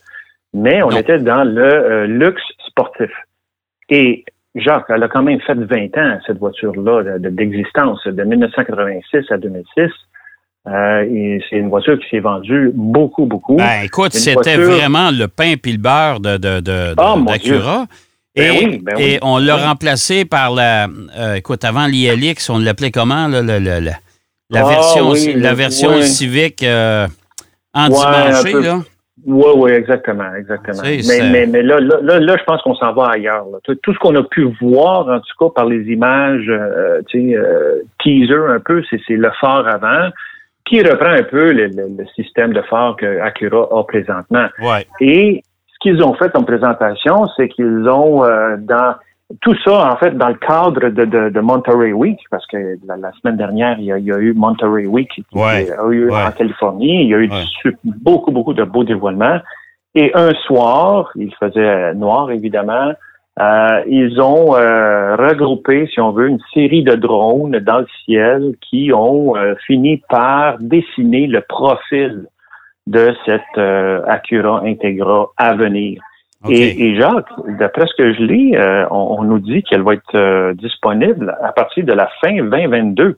mais 0.53 0.83
on 0.83 0.91
Non. 0.91 0.97
était 0.97 1.19
dans 1.19 1.45
le 1.45 1.63
euh, 1.63 2.07
luxe 2.07 2.43
sportif. 2.69 3.11
Et 3.89 4.25
Jacques, 4.55 4.87
elle 4.89 5.03
a 5.03 5.09
quand 5.09 5.23
même 5.23 5.41
fait 5.41 5.55
20 5.55 5.97
ans, 5.99 6.19
cette 6.27 6.39
voiture-là, 6.39 7.19
de- 7.19 7.29
d'existence, 7.31 8.07
de 8.07 8.23
1986 8.23 9.31
à 9.31 9.37
2006. 9.37 9.91
Euh, 10.67 11.03
et 11.13 11.43
c'est 11.49 11.57
une 11.57 11.69
voiture 11.69 11.99
qui 11.99 12.09
s'est 12.09 12.21
vendue 12.21 12.71
beaucoup, 12.75 13.27
beaucoup. 13.27 13.57
Ben, 13.57 13.83
écoute, 13.85 14.13
c'était 14.15 14.57
voiture- 14.57 14.77
vraiment 14.77 15.11
le 15.11 15.29
pain 15.29 15.55
puis 15.63 15.73
le 15.73 15.79
beurre 15.79 16.21
de, 16.21 16.37
de, 16.39 16.61
de, 16.61 16.95
Oh, 16.97 17.17
mon 17.17 17.25
d'Acura. 17.25 17.85
Ben 18.35 18.51
oui, 18.59 18.79
ben 18.83 18.95
et 18.99 19.19
on 19.23 19.39
l'a 19.39 19.57
Oui. 19.57 19.63
remplacé 19.63 20.25
par 20.25 20.53
la. 20.53 20.87
euh, 21.19 21.35
écoute, 21.35 21.65
avant 21.65 21.87
l'ILX, 21.87 22.49
on 22.51 22.59
l'appelait 22.59 22.91
comment, 22.91 23.29
là, 23.29 23.43
le- 23.43 23.59
le- 23.59 23.81
le- 23.81 23.91
la 24.51 24.61
Ah, 24.65 24.69
version, 24.69 25.13
la 25.37 25.55
version 25.55 26.01
civique 26.01 26.63
euh, 26.63 27.07
Ouais, 27.77 27.81
un 28.07 28.43
peu. 28.43 28.63
là. 28.63 28.79
Oui, 29.27 29.45
oui, 29.57 29.71
exactement, 29.73 30.35
exactement. 30.37 30.83
Mais, 30.83 31.01
c'est- 31.03 31.31
mais, 31.31 31.47
mais 31.47 31.63
là, 31.63 31.79
là, 31.81 31.97
là, 32.03 32.19
là, 32.21 32.37
je 32.39 32.45
pense 32.45 32.61
qu'on 32.63 32.75
s'en 32.75 32.93
va 32.93 33.11
ailleurs. 33.13 33.47
là. 33.53 33.59
Tout, 33.65 33.75
tout 33.77 33.95
ce 33.95 33.99
qu'on 33.99 34.15
a 34.17 34.23
pu 34.25 34.49
voir, 34.61 35.09
en 35.09 35.21
tout 35.21 35.37
cas 35.39 35.53
par 35.55 35.67
les 35.67 35.83
images, 35.93 36.45
euh, 36.49 37.01
tu 37.09 37.31
sais, 37.31 37.37
euh, 37.37 37.83
teaser 38.03 38.35
un 38.49 38.61
peu, 38.61 38.83
c'est 38.91 39.01
c'est 39.07 39.15
le 39.17 39.31
phare 39.41 39.67
avant, 39.69 40.11
qui 40.65 40.83
reprend 40.83 41.11
un 41.11 41.23
peu 41.25 41.53
le, 41.53 41.67
le- 41.67 41.89
le 41.99 42.07
système 42.17 42.53
de 42.53 42.63
phare 42.63 42.97
que 42.97 43.21
Acura 43.21 43.69
a 43.79 43.85
présentement. 43.85 44.47
Ouais. 44.61 44.87
Et 45.01 45.43
ce 45.69 45.75
qu'ils 45.81 46.03
ont 46.03 46.15
fait 46.15 46.33
comme 46.33 46.47
présentation, 46.47 47.27
c'est 47.37 47.49
qu'ils 47.49 47.87
ont 47.89 48.25
euh, 48.25 48.57
dans 48.59 48.95
tout 49.41 49.55
ça, 49.65 49.91
en 49.93 49.97
fait, 49.97 50.13
dans 50.17 50.29
le 50.29 50.35
cadre 50.35 50.89
de, 50.91 51.05
de, 51.05 51.29
de 51.31 51.41
Monterey 51.41 51.93
Week, 51.93 52.19
parce 52.31 52.47
que 52.47 52.77
la, 52.87 52.97
la 52.97 53.11
semaine 53.13 53.37
dernière, 53.37 53.77
il 53.79 53.87
y, 53.87 53.93
a, 53.93 53.99
il 53.99 54.05
y 54.05 54.13
a 54.13 54.19
eu 54.19 54.33
Monterey 54.35 54.87
Week 54.87 55.09
qui 55.11 55.25
Ouais, 55.35 55.67
a 55.71 55.87
eu 55.91 56.11
ouais. 56.11 56.23
en 56.25 56.31
Californie. 56.31 57.03
Il 57.05 57.09
y 57.09 57.15
a 57.15 57.19
eu 57.19 57.31
Ouais. 57.31 57.73
beaucoup, 57.85 58.31
beaucoup 58.31 58.55
de 58.55 58.65
beaux 58.65 58.85
dévoilements. 58.85 59.41
Et 59.95 60.11
un 60.15 60.33
soir, 60.47 61.11
il 61.17 61.35
faisait 61.37 61.95
noir, 61.95 62.31
évidemment, 62.31 62.93
euh, 63.41 63.83
ils 63.89 64.21
ont 64.21 64.55
euh, 64.57 65.17
regroupé, 65.17 65.89
si 65.93 66.01
on 66.01 66.13
veut, 66.13 66.29
une 66.29 66.41
série 66.53 66.85
de 66.85 66.95
drones 66.95 67.59
dans 67.59 67.81
le 67.81 67.87
ciel 68.05 68.55
qui 68.61 68.93
ont 68.93 69.37
euh, 69.37 69.55
fini 69.67 70.03
par 70.09 70.59
dessiner 70.61 71.27
le 71.27 71.41
profil 71.41 72.27
de 72.87 73.15
cette 73.27 73.43
euh, 73.59 74.03
Acura 74.07 74.63
Integra 74.65 75.31
à 75.37 75.55
venir. 75.55 76.01
Et, 76.49 76.89
et, 76.89 77.01
Jacques, 77.01 77.31
d'après 77.59 77.87
ce 77.87 77.95
que 77.97 78.13
je 78.13 78.23
lis, 78.23 78.55
euh, 78.55 78.87
on, 78.91 79.17
on, 79.19 79.23
nous 79.25 79.39
dit 79.39 79.63
qu'elle 79.63 79.83
va 79.83 79.95
être 79.95 80.15
euh, 80.15 80.53
disponible 80.53 81.35
à 81.43 81.53
partir 81.53 81.87
de 81.87 81.93
la 81.93 82.09
fin 82.21 82.35
2022. 82.35 83.17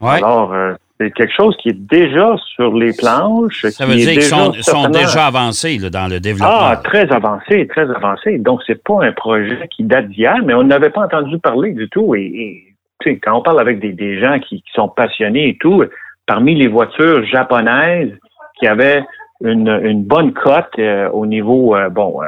Ouais. 0.00 0.10
Alors, 0.10 0.52
euh, 0.52 0.74
c'est 1.00 1.10
quelque 1.10 1.32
chose 1.34 1.56
qui 1.60 1.70
est 1.70 1.78
déjà 1.78 2.36
sur 2.54 2.74
les 2.74 2.92
planches. 2.92 3.66
Ça 3.66 3.84
veut 3.84 3.96
dire 3.96 4.12
qu'ils 4.12 4.22
sont, 4.22 4.52
sont, 4.52 4.88
déjà 4.88 5.26
avancés 5.26 5.78
là, 5.78 5.90
dans 5.90 6.06
le 6.06 6.20
développement. 6.20 6.56
Ah, 6.70 6.80
très 6.82 7.10
avancés, 7.10 7.66
très 7.66 7.90
avancés. 7.90 8.38
Donc, 8.38 8.60
c'est 8.66 8.82
pas 8.82 9.04
un 9.04 9.12
projet 9.12 9.68
qui 9.74 9.82
date 9.82 10.08
d'hier, 10.08 10.36
mais 10.44 10.54
on 10.54 10.62
n'avait 10.62 10.90
pas 10.90 11.02
entendu 11.02 11.38
parler 11.38 11.72
du 11.72 11.88
tout. 11.88 12.14
Et, 12.14 12.76
et 13.06 13.18
quand 13.18 13.38
on 13.38 13.42
parle 13.42 13.60
avec 13.60 13.80
des, 13.80 13.92
des 13.92 14.20
gens 14.20 14.38
qui, 14.38 14.62
qui, 14.62 14.72
sont 14.72 14.88
passionnés 14.88 15.48
et 15.48 15.58
tout, 15.58 15.82
parmi 16.26 16.54
les 16.54 16.68
voitures 16.68 17.24
japonaises 17.26 18.12
qui 18.58 18.66
avaient 18.68 19.04
une, 19.42 19.68
une 19.68 20.04
bonne 20.04 20.32
cote 20.32 20.78
euh, 20.78 21.08
au 21.10 21.26
niveau, 21.26 21.74
euh, 21.74 21.88
bon, 21.90 22.22
euh, 22.22 22.26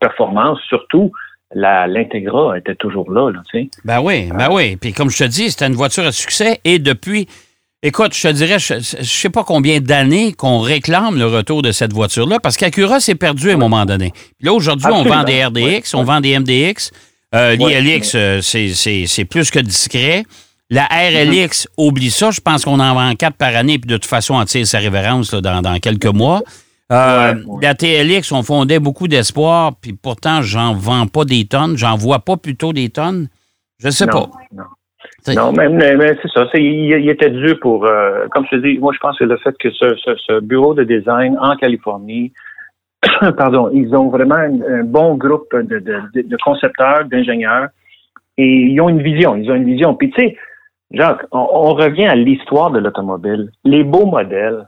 performance 0.00 0.58
surtout, 0.68 1.12
l'Integra 1.54 2.58
était 2.58 2.74
toujours 2.74 3.10
là, 3.12 3.30
là 3.30 3.40
tu 3.50 3.60
sais. 3.60 3.70
Ben 3.84 4.00
oui, 4.00 4.30
ben 4.36 4.48
oui. 4.50 4.76
Puis 4.76 4.92
comme 4.92 5.10
je 5.10 5.18
te 5.18 5.28
dis, 5.28 5.50
c'était 5.50 5.66
une 5.66 5.74
voiture 5.74 6.04
à 6.04 6.12
succès 6.12 6.60
et 6.64 6.78
depuis, 6.78 7.28
écoute, 7.82 8.14
je 8.14 8.28
te 8.28 8.32
dirais, 8.32 8.58
je, 8.58 8.74
je 8.78 9.04
sais 9.04 9.30
pas 9.30 9.44
combien 9.44 9.80
d'années 9.80 10.32
qu'on 10.32 10.60
réclame 10.60 11.16
le 11.16 11.26
retour 11.26 11.62
de 11.62 11.72
cette 11.72 11.92
voiture-là 11.92 12.38
parce 12.40 12.56
qu'Acura 12.56 13.00
s'est 13.00 13.14
perdu 13.14 13.50
à 13.50 13.54
un 13.54 13.58
moment 13.58 13.84
donné. 13.84 14.12
Puis 14.12 14.46
là, 14.46 14.52
aujourd'hui, 14.52 14.88
on 14.92 15.04
vend 15.04 15.24
des 15.24 15.44
RDX, 15.44 15.94
on 15.94 16.04
vend 16.04 16.20
des 16.20 16.38
MDX. 16.38 16.90
Euh, 17.34 17.56
L'ILX, 17.56 18.14
ouais. 18.14 18.40
c'est 18.42 19.24
plus 19.24 19.50
que 19.50 19.58
discret. 19.58 20.24
La 20.68 20.86
RLX, 20.86 21.68
oublie 21.76 22.10
ça. 22.10 22.30
Je 22.30 22.40
pense 22.40 22.64
qu'on 22.64 22.80
en 22.80 22.94
vend 22.94 23.14
quatre 23.14 23.36
par 23.36 23.54
année, 23.54 23.78
puis 23.78 23.88
de 23.88 23.96
toute 23.96 24.06
façon, 24.06 24.34
on 24.34 24.44
tire 24.44 24.66
sa 24.66 24.78
révérence 24.78 25.32
là, 25.32 25.40
dans, 25.40 25.62
dans, 25.62 25.78
quelques 25.78 26.06
mois. 26.06 26.42
Euh, 26.92 27.34
ouais, 27.34 27.42
ouais. 27.44 27.58
La 27.62 27.74
TLX, 27.74 28.32
on 28.32 28.42
fondait 28.42 28.78
beaucoup 28.80 29.06
d'espoir, 29.06 29.74
puis 29.80 29.92
pourtant, 29.92 30.42
j'en 30.42 30.74
vends 30.74 31.06
pas 31.06 31.24
des 31.24 31.46
tonnes. 31.46 31.76
J'en 31.76 31.96
vois 31.96 32.20
pas 32.20 32.36
plutôt 32.36 32.72
des 32.72 32.88
tonnes. 32.88 33.28
Je 33.78 33.90
sais 33.90 34.06
non, 34.06 34.12
pas. 34.12 34.30
Non, 34.52 34.64
non 35.34 35.52
mais, 35.52 35.68
mais, 35.68 36.16
c'est 36.22 36.30
ça. 36.32 36.46
Il, 36.54 36.90
il, 36.90 37.08
était 37.08 37.30
dû 37.30 37.56
pour, 37.56 37.86
euh, 37.86 38.26
comme 38.30 38.44
je 38.46 38.56
te 38.56 38.62
dis, 38.62 38.78
moi, 38.78 38.92
je 38.94 38.98
pense 38.98 39.18
que 39.18 39.24
le 39.24 39.36
fait 39.38 39.56
que 39.58 39.70
ce, 39.70 39.94
ce, 39.96 40.14
ce 40.16 40.40
bureau 40.40 40.74
de 40.74 40.84
design 40.84 41.36
en 41.40 41.56
Californie, 41.56 42.32
pardon, 43.36 43.70
ils 43.72 43.94
ont 43.94 44.08
vraiment 44.08 44.36
un, 44.36 44.84
bon 44.84 45.14
groupe 45.14 45.54
de, 45.54 45.78
de, 45.78 46.22
de 46.22 46.36
concepteurs, 46.44 47.04
d'ingénieurs, 47.06 47.68
et 48.38 48.46
ils 48.46 48.80
ont 48.80 48.88
une 48.88 49.02
vision. 49.02 49.36
Ils 49.36 49.50
ont 49.50 49.54
une 49.54 49.64
vision. 49.64 49.94
Puis, 49.94 50.10
tu 50.10 50.22
sais, 50.22 50.36
Jacques, 50.92 51.24
on, 51.32 51.48
on, 51.50 51.74
revient 51.74 52.06
à 52.06 52.14
l'histoire 52.14 52.70
de 52.70 52.78
l'automobile. 52.78 53.50
Les 53.64 53.82
beaux 53.82 54.06
modèles, 54.06 54.66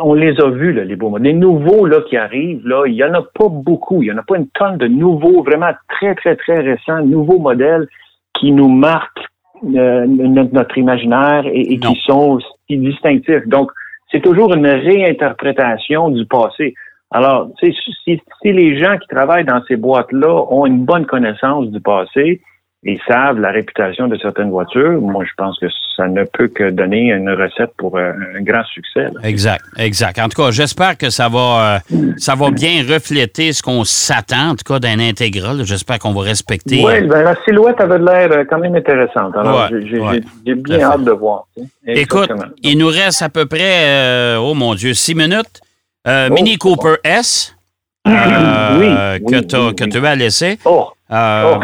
on 0.00 0.14
les 0.14 0.40
a 0.40 0.48
vus, 0.48 0.72
là, 0.72 0.84
les 0.84 0.96
beaux 0.96 1.10
modèles. 1.10 1.32
Les 1.32 1.38
nouveaux 1.38 1.86
là, 1.86 2.00
qui 2.08 2.16
arrivent, 2.16 2.66
là, 2.66 2.86
il 2.86 2.94
n'y 2.94 3.04
en 3.04 3.14
a 3.14 3.22
pas 3.22 3.48
beaucoup. 3.48 4.02
Il 4.02 4.06
n'y 4.06 4.12
en 4.12 4.18
a 4.18 4.22
pas 4.22 4.36
une 4.36 4.48
tonne 4.48 4.78
de 4.78 4.86
nouveaux, 4.86 5.42
vraiment 5.42 5.72
très, 5.88 6.14
très, 6.14 6.36
très 6.36 6.60
récents, 6.60 7.02
nouveaux 7.04 7.38
modèles 7.38 7.86
qui 8.34 8.52
nous 8.52 8.68
marquent 8.68 9.26
euh, 9.64 10.06
notre, 10.06 10.54
notre, 10.54 10.78
imaginaire 10.78 11.46
et, 11.46 11.72
et 11.72 11.78
qui 11.78 11.98
sont 12.06 12.38
si 12.68 12.76
distinctifs. 12.76 13.46
Donc, 13.46 13.70
c'est 14.10 14.22
toujours 14.22 14.54
une 14.54 14.66
réinterprétation 14.66 16.08
du 16.10 16.24
passé. 16.26 16.74
Alors, 17.10 17.50
si, 17.60 17.74
si 18.04 18.20
les 18.44 18.78
gens 18.78 18.96
qui 18.98 19.08
travaillent 19.08 19.44
dans 19.44 19.62
ces 19.66 19.76
boîtes-là 19.76 20.44
ont 20.50 20.66
une 20.66 20.84
bonne 20.84 21.06
connaissance 21.06 21.66
du 21.68 21.80
passé, 21.80 22.40
et 22.84 22.98
savent 23.08 23.40
la 23.40 23.50
réputation 23.50 24.06
de 24.06 24.16
certaines 24.18 24.50
voitures, 24.50 25.00
moi, 25.00 25.24
je 25.24 25.32
pense 25.36 25.58
que 25.58 25.66
ça 25.96 26.06
ne 26.06 26.22
peut 26.22 26.46
que 26.46 26.70
donner 26.70 27.10
une 27.10 27.28
recette 27.28 27.72
pour 27.76 27.98
un, 27.98 28.14
un 28.36 28.40
grand 28.42 28.62
succès. 28.66 29.04
Là. 29.04 29.20
Exact, 29.24 29.64
exact. 29.76 30.20
En 30.20 30.28
tout 30.28 30.40
cas, 30.40 30.52
j'espère 30.52 30.96
que 30.96 31.10
ça 31.10 31.28
va, 31.28 31.82
euh, 31.90 32.12
ça 32.18 32.36
va 32.36 32.50
bien 32.52 32.84
refléter 32.88 33.52
ce 33.52 33.62
qu'on 33.62 33.82
s'attend, 33.82 34.50
en 34.50 34.54
tout 34.54 34.72
cas, 34.72 34.78
d'un 34.78 35.00
intégral. 35.00 35.64
J'espère 35.64 35.98
qu'on 35.98 36.12
va 36.12 36.22
respecter. 36.22 36.80
Oui, 36.84 37.00
ben, 37.02 37.22
la 37.24 37.34
silhouette 37.44 37.80
avait 37.80 37.98
l'air 37.98 38.30
euh, 38.30 38.44
quand 38.48 38.58
même 38.58 38.76
intéressante. 38.76 39.36
Alors, 39.36 39.68
ouais, 39.72 39.80
j'ai 39.84 39.98
ouais, 39.98 40.20
bien 40.54 40.82
hâte 40.82 41.02
de 41.02 41.10
voir. 41.10 41.48
Écoute, 41.84 42.30
il 42.62 42.78
nous 42.78 42.88
reste 42.88 43.22
à 43.22 43.28
peu 43.28 43.46
près, 43.46 43.88
euh, 43.88 44.36
oh 44.36 44.54
mon 44.54 44.76
Dieu, 44.76 44.94
six 44.94 45.16
minutes. 45.16 45.60
Euh, 46.06 46.28
oh, 46.30 46.34
Mini 46.34 46.56
Cooper 46.58 46.94
oh. 46.96 47.00
S. 47.02 47.56
oui, 48.06 48.12
que 48.14 49.40
tu 49.40 49.56
oui, 49.56 50.00
oui. 50.00 50.06
as 50.06 50.14
laissé. 50.14 50.58
Oh. 50.64 50.92
Euh, 51.10 51.56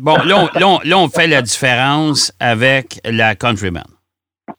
bon, 0.00 0.14
là 0.24 0.36
on, 0.36 0.58
là, 0.58 0.66
on, 0.66 0.78
là, 0.84 0.98
on, 0.98 1.08
fait 1.08 1.26
la 1.26 1.42
différence 1.42 2.32
avec 2.40 3.00
la 3.04 3.34
Countryman. 3.34 3.84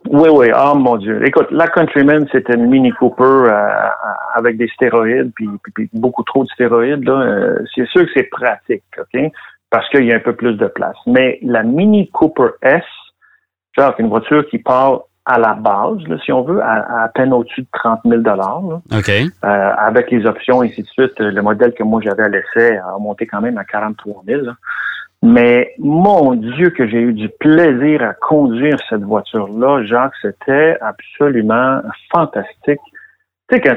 Oui, 0.10 0.30
oui. 0.30 0.48
Oh 0.56 0.76
mon 0.76 0.98
Dieu. 0.98 1.26
Écoute, 1.26 1.48
la 1.52 1.68
Countryman, 1.68 2.28
c'était 2.32 2.54
une 2.54 2.68
Mini 2.68 2.92
Cooper 2.92 3.24
euh, 3.24 3.70
avec 4.36 4.58
des 4.58 4.68
stéroïdes, 4.70 5.32
puis, 5.36 5.48
puis, 5.64 5.72
puis, 5.74 5.90
beaucoup 5.94 6.24
trop 6.24 6.44
de 6.44 6.50
stéroïdes. 6.50 7.04
Là. 7.06 7.14
Euh, 7.14 7.60
c'est 7.74 7.88
sûr 7.88 8.06
que 8.06 8.12
c'est 8.14 8.30
pratique, 8.30 8.84
OK? 8.98 9.32
Parce 9.70 9.88
qu'il 9.90 10.06
y 10.06 10.12
a 10.12 10.16
un 10.16 10.20
peu 10.20 10.36
plus 10.36 10.56
de 10.56 10.68
place. 10.68 10.98
Mais 11.08 11.40
la 11.42 11.64
Mini 11.64 12.10
Cooper 12.10 12.50
S, 12.62 12.84
genre 13.78 13.94
une 14.00 14.10
voiture 14.10 14.46
qui 14.50 14.58
part 14.58 15.04
à 15.26 15.38
la 15.38 15.54
base, 15.54 16.00
là, 16.08 16.18
si 16.26 16.32
on 16.32 16.42
veut, 16.42 16.62
à, 16.62 17.04
à 17.04 17.08
peine 17.10 17.32
au-dessus 17.32 17.62
de 17.62 17.68
30 17.72 18.02
000 18.06 18.22
là, 18.22 18.60
OK. 18.60 19.10
Euh, 19.10 19.72
avec 19.78 20.10
les 20.12 20.26
options, 20.26 20.64
et 20.64 20.68
ainsi 20.68 20.82
de 20.82 20.88
suite. 20.88 21.18
Le 21.20 21.42
modèle 21.42 21.74
que 21.74 21.84
moi 21.84 22.02
j'avais 22.04 22.24
à 22.24 22.30
l'essai 22.30 22.78
a 22.78 22.98
monté 23.00 23.28
quand 23.28 23.42
même 23.42 23.58
à 23.58 23.64
43 23.64 24.24
000 24.28 24.42
là. 24.42 24.54
Mais 25.24 25.74
mon 25.78 26.34
Dieu 26.34 26.72
que 26.72 26.88
j'ai 26.88 27.02
eu 27.02 27.14
du 27.14 27.30
plaisir 27.30 28.02
à 28.02 28.14
conduire 28.16 28.78
cette 28.90 29.04
voiture-là, 29.04 29.84
Jacques, 29.84 30.16
c'était 30.22 30.78
absolument 30.82 31.82
fantastique. 32.12 32.80
Tu 33.48 33.58
sais, 33.58 33.62
quand 33.62 33.76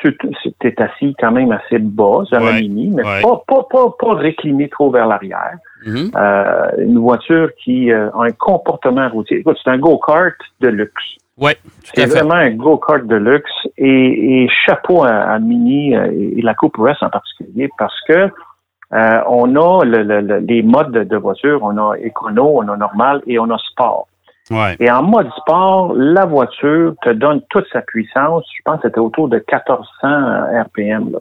tu, 0.00 0.16
tu 0.16 0.66
es 0.68 0.80
assis 0.80 1.14
quand 1.20 1.32
même 1.32 1.52
assez 1.52 1.78
bas 1.78 2.22
sur 2.24 2.38
ouais, 2.38 2.44
la 2.44 2.52
Mini, 2.60 2.92
mais 2.94 3.04
ouais. 3.04 3.20
pas, 3.20 3.42
pas, 3.46 3.62
pas, 3.70 3.94
pas 3.98 4.14
réclimé 4.14 4.68
trop 4.68 4.90
vers 4.90 5.06
l'arrière. 5.06 5.58
Mm 5.84 5.94
-hmm. 5.94 6.10
euh, 6.16 6.84
une 6.90 6.98
voiture 6.98 7.48
qui 7.62 7.92
euh, 7.92 8.10
a 8.18 8.24
un 8.30 8.34
comportement 8.48 9.08
routier. 9.08 9.38
Écoute, 9.40 9.58
c'est 9.62 9.70
un 9.70 9.78
go-kart 9.78 10.38
de 10.60 10.68
luxe. 10.68 11.08
Oui, 11.38 11.52
c'est 11.94 12.06
vraiment 12.06 12.40
un 12.48 12.52
go-kart 12.64 13.04
de 13.14 13.18
luxe 13.30 13.56
et, 13.76 14.42
et 14.44 14.48
chapeau 14.64 14.98
à, 15.04 15.14
à 15.34 15.38
Mini 15.38 15.94
euh, 15.94 16.38
et 16.38 16.42
la 16.50 16.54
Coupe 16.54 16.78
S 16.88 16.96
en 17.02 17.10
particulier 17.10 17.68
parce 17.76 18.00
que 18.08 18.30
euh, 18.92 19.20
on 19.28 19.56
a 19.56 19.84
le, 19.84 20.02
le, 20.02 20.20
le, 20.20 20.38
les 20.38 20.62
modes 20.62 20.92
de, 20.92 21.02
de, 21.02 21.16
voiture, 21.16 21.60
on 21.62 21.76
a 21.76 21.96
écono, 21.96 22.58
on 22.58 22.68
a 22.68 22.76
normal 22.76 23.22
et 23.26 23.38
on 23.38 23.50
a 23.50 23.58
sport. 23.58 24.06
Ouais. 24.50 24.76
Et 24.78 24.88
en 24.90 25.02
mode 25.02 25.28
sport, 25.38 25.92
la 25.94 26.24
voiture 26.24 26.94
te 27.02 27.10
donne 27.10 27.40
toute 27.50 27.66
sa 27.72 27.82
puissance. 27.82 28.44
Je 28.56 28.62
pense 28.64 28.80
que 28.80 28.88
c'était 28.88 29.00
autour 29.00 29.28
de 29.28 29.36
1400 29.36 29.86
RPM. 30.66 31.12
Là. 31.12 31.18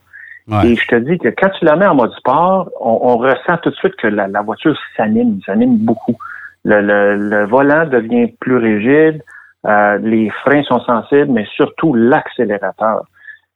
Ouais. 0.47 0.67
Et 0.69 0.75
je 0.75 0.87
te 0.87 0.95
dis 0.95 1.17
que 1.17 1.29
quand 1.29 1.49
tu 1.57 1.65
la 1.65 1.75
mets 1.75 1.87
en 1.87 1.95
mode 1.95 2.13
sport, 2.13 2.69
on, 2.79 2.99
on 3.01 3.17
ressent 3.17 3.57
tout 3.63 3.71
de 3.71 3.75
suite 3.75 3.95
que 3.95 4.07
la, 4.07 4.27
la 4.27 4.41
voiture 4.41 4.77
s'anime, 4.95 5.39
s'anime 5.43 5.77
beaucoup. 5.77 6.15
Le, 6.63 6.81
le, 6.81 7.15
le, 7.15 7.45
volant 7.45 7.85
devient 7.87 8.27
plus 8.39 8.57
rigide, 8.57 9.23
euh, 9.65 9.97
les 9.97 10.29
freins 10.29 10.63
sont 10.63 10.79
sensibles, 10.81 11.31
mais 11.31 11.45
surtout 11.55 11.95
l'accélérateur. 11.95 13.05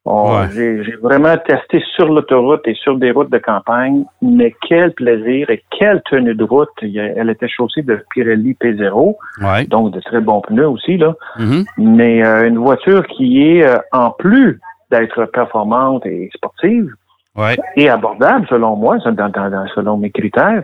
Ouais. 0.10 0.50
J'ai 0.84 0.96
vraiment 1.04 1.38
testé 1.38 1.84
sur 1.96 2.12
l'autoroute 2.12 2.62
et 2.66 2.74
sur 2.74 2.98
des 2.98 3.12
routes 3.12 3.30
de 3.30 3.38
campagne, 3.38 4.06
mais 4.24 4.56
quel 4.68 4.92
plaisir 4.94 5.52
et 5.52 5.64
quelle 5.70 6.02
tenue 6.10 6.34
de 6.34 6.44
route. 6.44 6.70
Elle 6.82 7.30
était 7.30 7.48
chaussée 7.48 7.84
de 7.84 8.04
Pirelli 8.10 8.58
P0, 8.60 9.16
ouais. 9.42 9.66
donc 9.68 9.92
de 9.94 10.00
très 10.00 10.20
bons 10.20 10.42
pneus 10.42 10.68
aussi. 10.68 10.98
là. 10.98 11.14
Mm 11.38 11.44
-hmm. 11.52 11.64
Mais 11.78 12.26
euh, 12.26 12.48
une 12.48 12.58
voiture 12.58 13.06
qui 13.14 13.28
est, 13.50 13.64
euh, 13.64 13.78
en 13.92 14.10
plus 14.24 14.60
d'être 14.92 15.26
performante 15.26 16.04
et 16.08 16.30
sportive, 16.38 16.88
ouais. 17.36 17.56
et 17.76 17.88
abordable 17.98 18.48
selon 18.50 18.76
moi, 18.84 18.98
dans, 19.20 19.68
selon 19.76 19.98
mes 20.04 20.12
critères, 20.20 20.64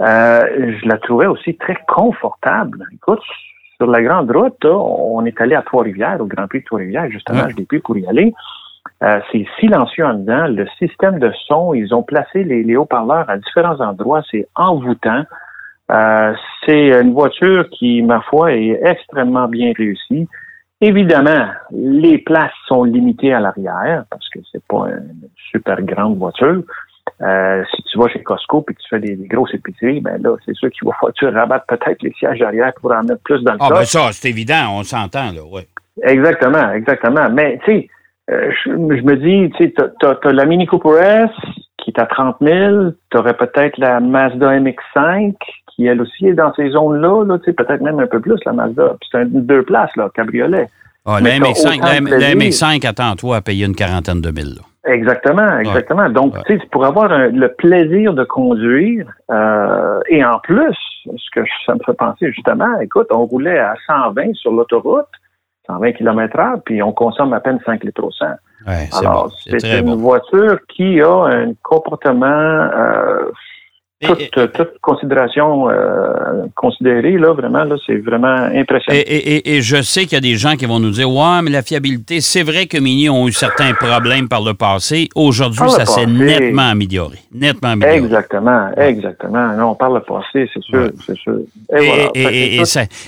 euh, 0.00 0.42
je 0.76 0.84
la 0.88 0.96
trouvais 1.04 1.28
aussi 1.34 1.52
très 1.64 1.78
confortable. 1.96 2.78
Écoute, 2.94 3.24
sur 3.76 3.88
la 3.96 4.00
grande 4.06 4.30
route, 4.38 4.64
on 4.64 5.22
est 5.28 5.38
allé 5.42 5.54
à 5.54 5.62
Trois-Rivières, 5.70 6.18
au 6.24 6.28
Grand 6.34 6.46
Prix 6.50 6.60
de 6.60 6.64
Trois-Rivières, 6.70 7.10
justement, 7.10 7.44
je 7.50 7.56
l'ai 7.56 7.66
pris 7.66 7.80
pour 7.86 7.96
y 7.98 8.06
aller. 8.06 8.32
Euh, 9.02 9.20
c'est 9.30 9.46
silencieux 9.60 10.06
en 10.06 10.14
dedans. 10.14 10.46
Le 10.46 10.66
système 10.78 11.18
de 11.18 11.30
son, 11.46 11.74
ils 11.74 11.94
ont 11.94 12.02
placé 12.02 12.44
les, 12.44 12.62
les 12.62 12.76
haut-parleurs 12.76 13.28
à 13.28 13.36
différents 13.36 13.80
endroits. 13.80 14.22
C'est 14.30 14.48
envoûtant. 14.54 15.24
Euh, 15.90 16.32
c'est 16.64 17.00
une 17.00 17.12
voiture 17.12 17.68
qui, 17.70 18.02
ma 18.02 18.20
foi, 18.22 18.52
est 18.52 18.80
extrêmement 18.82 19.48
bien 19.48 19.72
réussie. 19.76 20.26
Évidemment, 20.80 21.46
les 21.72 22.18
places 22.18 22.52
sont 22.66 22.84
limitées 22.84 23.32
à 23.32 23.40
l'arrière 23.40 24.04
parce 24.10 24.28
que 24.30 24.40
c'est 24.50 24.64
pas 24.66 24.88
une 24.88 25.28
super 25.50 25.80
grande 25.82 26.18
voiture. 26.18 26.62
Euh, 27.22 27.64
si 27.74 27.82
tu 27.84 27.98
vas 27.98 28.08
chez 28.08 28.22
Costco 28.22 28.64
et 28.68 28.74
que 28.74 28.78
tu 28.78 28.88
fais 28.90 28.98
des, 28.98 29.16
des 29.16 29.26
grosses 29.26 29.54
épiceries, 29.54 30.00
ben 30.00 30.20
là, 30.22 30.36
c'est 30.44 30.54
sûr 30.54 30.70
qu'il 30.70 30.86
va 30.86 30.92
falloir 30.94 31.14
que 31.14 31.18
tu 31.18 31.26
rabattes 31.26 31.66
peut-être 31.66 32.02
les 32.02 32.12
sièges 32.12 32.42
arrière 32.42 32.72
pour 32.74 32.92
en 32.92 33.02
mettre 33.04 33.22
plus 33.22 33.42
dans 33.42 33.52
le 33.52 33.58
Ah, 33.60 33.68
ben 33.70 33.84
ça, 33.84 34.12
c'est 34.12 34.28
évident, 34.28 34.72
on 34.72 34.82
s'entend, 34.82 35.32
là, 35.32 35.40
oui. 35.50 35.62
Exactement, 36.02 36.72
exactement. 36.72 37.30
Mais, 37.30 37.58
tu 37.64 37.72
sais, 37.72 37.88
euh, 38.30 38.50
je, 38.50 38.70
je, 38.70 39.02
me 39.02 39.16
dis, 39.16 39.50
tu 39.56 39.64
sais, 39.64 39.74
t'as, 40.00 40.14
as 40.22 40.32
la 40.32 40.44
Mini 40.46 40.66
Cooper 40.66 40.98
S 41.00 41.30
qui 41.78 41.90
est 41.90 42.00
à 42.00 42.06
30 42.06 42.36
000, 42.40 42.90
t'aurais 43.10 43.34
peut-être 43.34 43.78
la 43.78 44.00
Mazda 44.00 44.58
MX-5 44.58 45.34
qui, 45.68 45.86
elle 45.86 46.00
aussi, 46.00 46.26
est 46.26 46.34
dans 46.34 46.52
ces 46.54 46.70
zones-là, 46.70 47.24
là, 47.24 47.38
tu 47.38 47.44
sais, 47.44 47.52
peut-être 47.52 47.82
même 47.82 48.00
un 48.00 48.06
peu 48.06 48.20
plus, 48.20 48.38
la 48.44 48.52
Mazda. 48.52 48.96
c'est 49.10 49.18
un 49.18 49.24
deux 49.26 49.62
places, 49.62 49.94
là, 49.96 50.08
cabriolet. 50.14 50.66
Ah, 51.04 51.20
la 51.20 51.38
MX-5, 51.38 51.80
la, 51.80 52.18
la 52.18 52.34
MX-5, 52.34 52.84
attends-toi 52.84 53.36
à 53.36 53.40
payer 53.40 53.66
une 53.66 53.76
quarantaine 53.76 54.20
de 54.20 54.30
mille, 54.30 54.56
là. 54.56 54.62
Exactement, 54.86 55.58
exactement. 55.58 56.08
Donc, 56.08 56.34
tu 56.46 56.58
sais, 56.58 56.66
pour 56.70 56.84
avoir 56.84 57.08
le 57.08 57.48
plaisir 57.48 58.14
de 58.14 58.22
conduire, 58.22 59.06
euh, 59.30 60.00
et 60.08 60.24
en 60.24 60.38
plus, 60.38 60.76
ce 61.04 61.30
que 61.34 61.44
ça 61.66 61.74
me 61.74 61.80
fait 61.84 61.96
penser 61.96 62.30
justement, 62.32 62.80
écoute, 62.80 63.08
on 63.10 63.26
roulait 63.26 63.58
à 63.58 63.74
120 63.86 64.34
sur 64.34 64.52
l'autoroute, 64.52 65.08
120 65.66 65.92
km 65.92 66.36
h 66.36 66.60
puis 66.64 66.82
on 66.82 66.92
consomme 66.92 67.32
à 67.32 67.40
peine 67.40 67.58
5 67.64 67.84
litres 67.84 68.04
au 68.04 68.10
100. 68.10 68.26
Alors, 68.98 69.30
c'est 69.46 69.78
une 69.78 69.94
voiture 69.94 70.58
qui 70.68 71.00
a 71.00 71.24
un 71.24 71.52
comportement 71.62 72.26
euh, 72.26 73.30
toute, 74.02 74.78
considération 74.82 75.70
euh, 75.70 76.44
considérée, 76.54 77.12
là, 77.12 77.32
vraiment, 77.32 77.64
là, 77.64 77.76
c'est 77.86 77.96
vraiment 77.96 78.36
impressionnant. 78.54 79.00
Et, 79.06 79.62
je 79.62 79.80
sais 79.80 80.02
qu'il 80.02 80.12
y 80.12 80.16
a 80.16 80.20
des 80.20 80.36
gens 80.36 80.56
qui 80.56 80.66
vont 80.66 80.78
nous 80.78 80.90
dire 80.90 81.10
Ouais, 81.10 81.40
mais 81.42 81.50
la 81.50 81.62
fiabilité, 81.62 82.20
c'est 82.20 82.42
vrai 82.42 82.66
que 82.66 82.76
Mini 82.76 83.08
ont 83.08 83.26
eu 83.26 83.32
certains 83.32 83.72
problèmes 83.72 84.28
par 84.28 84.42
le 84.42 84.52
passé. 84.52 85.08
Aujourd'hui, 85.14 85.70
ça 85.70 85.86
s'est 85.86 86.06
nettement 86.06 86.70
amélioré. 86.70 87.18
Nettement 87.32 87.70
amélioré. 87.70 87.96
Exactement, 87.96 88.70
exactement. 88.76 89.56
Non, 89.56 89.70
on 89.70 89.74
parle 89.74 89.94
le 89.94 90.00
passé, 90.00 90.48
c'est 90.52 90.62
sûr, 90.62 90.90
c'est 91.06 91.16
sûr. 91.16 91.38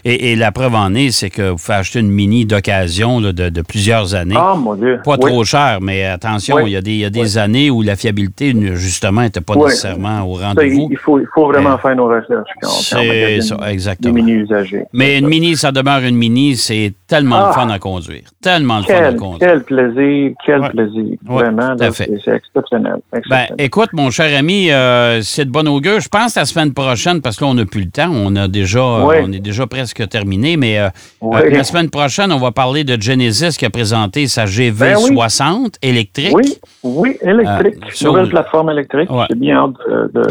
Et, 0.04 0.36
la 0.36 0.52
preuve 0.52 0.74
en 0.74 0.94
est, 0.94 1.10
c'est 1.10 1.30
que 1.30 1.50
vous 1.50 1.56
pouvez 1.56 1.76
acheter 1.76 2.00
une 2.00 2.10
Mini 2.10 2.46
d'occasion 2.46 3.20
de, 3.20 3.62
plusieurs 3.62 4.14
années. 4.14 4.36
Ah, 4.38 4.54
mon 4.56 4.74
Dieu. 4.74 5.00
Pas 5.04 5.18
trop 5.18 5.44
cher, 5.44 5.78
mais 5.82 6.04
attention, 6.06 6.60
il 6.60 6.72
y 6.72 6.76
a 6.76 6.80
des, 6.80 6.92
il 6.92 7.00
y 7.00 7.04
a 7.04 7.10
des 7.10 7.36
années 7.36 7.70
où 7.70 7.82
la 7.82 7.96
fiabilité, 7.96 8.54
justement, 8.74 9.20
n'était 9.20 9.42
pas 9.42 9.54
nécessairement 9.54 10.22
au 10.22 10.34
rendez-vous 10.34 10.77
il 10.90 10.96
faut, 10.96 11.18
il 11.18 11.26
faut 11.34 11.46
vraiment 11.46 11.76
faire 11.78 11.96
nos 11.96 12.08
recherches. 12.08 12.50
C'est 12.62 13.40
ça, 13.40 13.56
exactement. 13.70 14.14
Des 14.14 14.22
mini. 14.22 14.48
Mais 14.92 15.18
une 15.18 15.28
mini, 15.28 15.56
ça 15.56 15.72
demeure 15.72 16.00
une 16.00 16.16
mini, 16.16 16.56
c'est 16.56 16.92
tellement 17.06 17.38
le 17.38 17.46
ah! 17.46 17.52
fun 17.52 17.70
à 17.70 17.78
conduire. 17.78 18.24
Tellement 18.40 18.78
le 18.78 18.84
fun 18.84 19.02
à 19.02 19.12
conduire. 19.14 19.38
Quel 19.40 19.62
plaisir, 19.64 20.32
quel 20.44 20.60
plaisir. 20.70 21.16
vraiment, 21.24 21.74
c'est 21.92 22.28
exceptionnel. 22.28 22.96
Ben, 23.28 23.46
écoute, 23.58 23.90
mon 23.92 24.10
cher 24.10 24.36
ami, 24.38 24.70
euh, 24.70 25.20
c'est 25.22 25.44
de 25.44 25.50
bon 25.50 25.66
augure. 25.68 26.00
Je 26.00 26.08
pense 26.08 26.36
la 26.36 26.44
semaine 26.44 26.72
prochaine, 26.72 27.20
parce 27.20 27.36
que 27.36 27.44
là, 27.44 27.50
on 27.50 27.54
n'a 27.54 27.64
plus 27.64 27.84
le 27.84 27.90
temps. 27.90 28.10
On, 28.12 28.34
a 28.36 28.48
déjà, 28.48 28.82
on 28.82 29.32
est 29.32 29.40
déjà 29.40 29.66
presque 29.66 30.06
terminé. 30.08 30.56
Mais 30.56 30.78
euh, 30.78 30.88
euh, 31.22 31.50
la 31.50 31.64
semaine 31.64 31.90
prochaine, 31.90 32.32
on 32.32 32.38
va 32.38 32.52
parler 32.52 32.84
de 32.84 33.00
Genesis 33.00 33.56
qui 33.56 33.64
a 33.64 33.70
présenté 33.70 34.26
sa 34.26 34.44
GV60 34.44 35.62
ben 35.62 35.70
électrique. 35.82 36.34
Oui, 36.34 36.58
oui, 36.82 37.18
électrique. 37.22 38.02
Nouvelle 38.02 38.28
plateforme 38.28 38.70
électrique. 38.70 39.08
J'ai 39.30 39.36
bien 39.36 39.56
hâte 39.56 40.12
de 40.12 40.22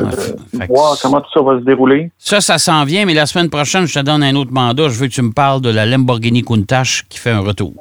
voir 0.68 0.98
comment 1.02 1.22
tout 1.22 1.32
ça 1.34 1.42
va 1.42 1.60
se 1.60 1.64
dérouler. 1.64 2.12
Ça, 2.18 2.42
ça 2.42 2.58
s'en 2.58 2.84
vient, 2.84 3.06
mais 3.06 3.14
la 3.14 3.26
semaine 3.26 3.50
prochaine, 3.50 3.86
je 3.86 3.94
te 3.94 4.04
donne 4.04 4.24
un 4.24 4.36
autre 4.36 4.52
mandat. 4.52 4.90
Je 4.90 5.00
veux 5.00 5.08
que 5.08 5.14
tu 5.14 5.22
me 5.22 5.32
parles 5.32 5.62
de 5.62 5.70
la 5.70 5.86
Lamborghini 5.86 6.44
Countach 6.44 7.04
qui 7.10 7.20
fait 7.20 7.32
un 7.32 7.40
retour. 7.40 7.74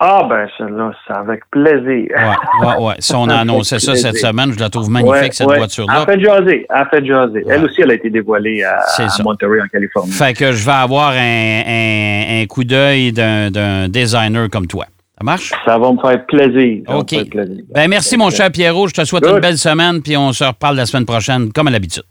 Ah, 0.00 0.22
ben, 0.30 0.46
celle-là, 0.56 0.92
c'est 1.04 1.12
avec 1.12 1.40
plaisir. 1.50 1.82
Oui, 1.84 2.34
oui, 2.62 2.74
oui. 2.78 2.92
Si 3.00 3.14
on 3.16 3.28
a 3.28 3.34
annoncé 3.38 3.80
ça 3.80 3.96
cette 3.96 4.16
semaine, 4.16 4.52
je 4.52 4.60
la 4.60 4.70
trouve 4.70 4.88
magnifique, 4.88 5.34
cette 5.34 5.48
voiture-là. 5.48 6.04
Elle 6.06 6.14
fait 6.14 6.24
jaser. 6.24 6.66
Elle 6.70 6.86
fait 6.88 7.04
jaser. 7.04 7.44
Elle 7.48 7.64
aussi, 7.64 7.82
elle 7.82 7.90
a 7.90 7.94
été 7.94 8.08
dévoilée 8.08 8.62
à, 8.62 8.78
Monterey, 9.24 9.60
en 9.60 9.66
Californie. 9.66 10.12
Fait 10.12 10.34
que 10.34 10.52
je 10.52 10.64
vais 10.64 10.72
avoir 10.72 11.10
un, 11.10 12.42
un 12.42 12.46
coup 12.46 12.62
d'œil 12.62 13.10
d'un 13.12 13.88
designer 13.88 14.48
comme 14.48 14.68
toi. 14.68 14.86
Ça 15.18 15.24
marche? 15.24 15.52
Ça 15.64 15.78
va 15.78 15.92
me 15.92 15.98
faire 15.98 16.24
plaisir. 16.26 16.82
OK. 16.86 17.14
Ben, 17.74 17.88
merci, 17.88 18.16
mon 18.16 18.30
cher 18.30 18.52
Pierrot. 18.52 18.86
Je 18.88 18.94
te 18.94 19.04
souhaite 19.04 19.26
une 19.26 19.40
belle 19.40 19.58
semaine, 19.58 20.00
puis 20.00 20.16
on 20.16 20.32
se 20.32 20.44
reparle 20.44 20.76
la 20.76 20.86
semaine 20.86 21.06
prochaine, 21.06 21.52
comme 21.52 21.66
à 21.66 21.70
l'habitude. 21.70 22.04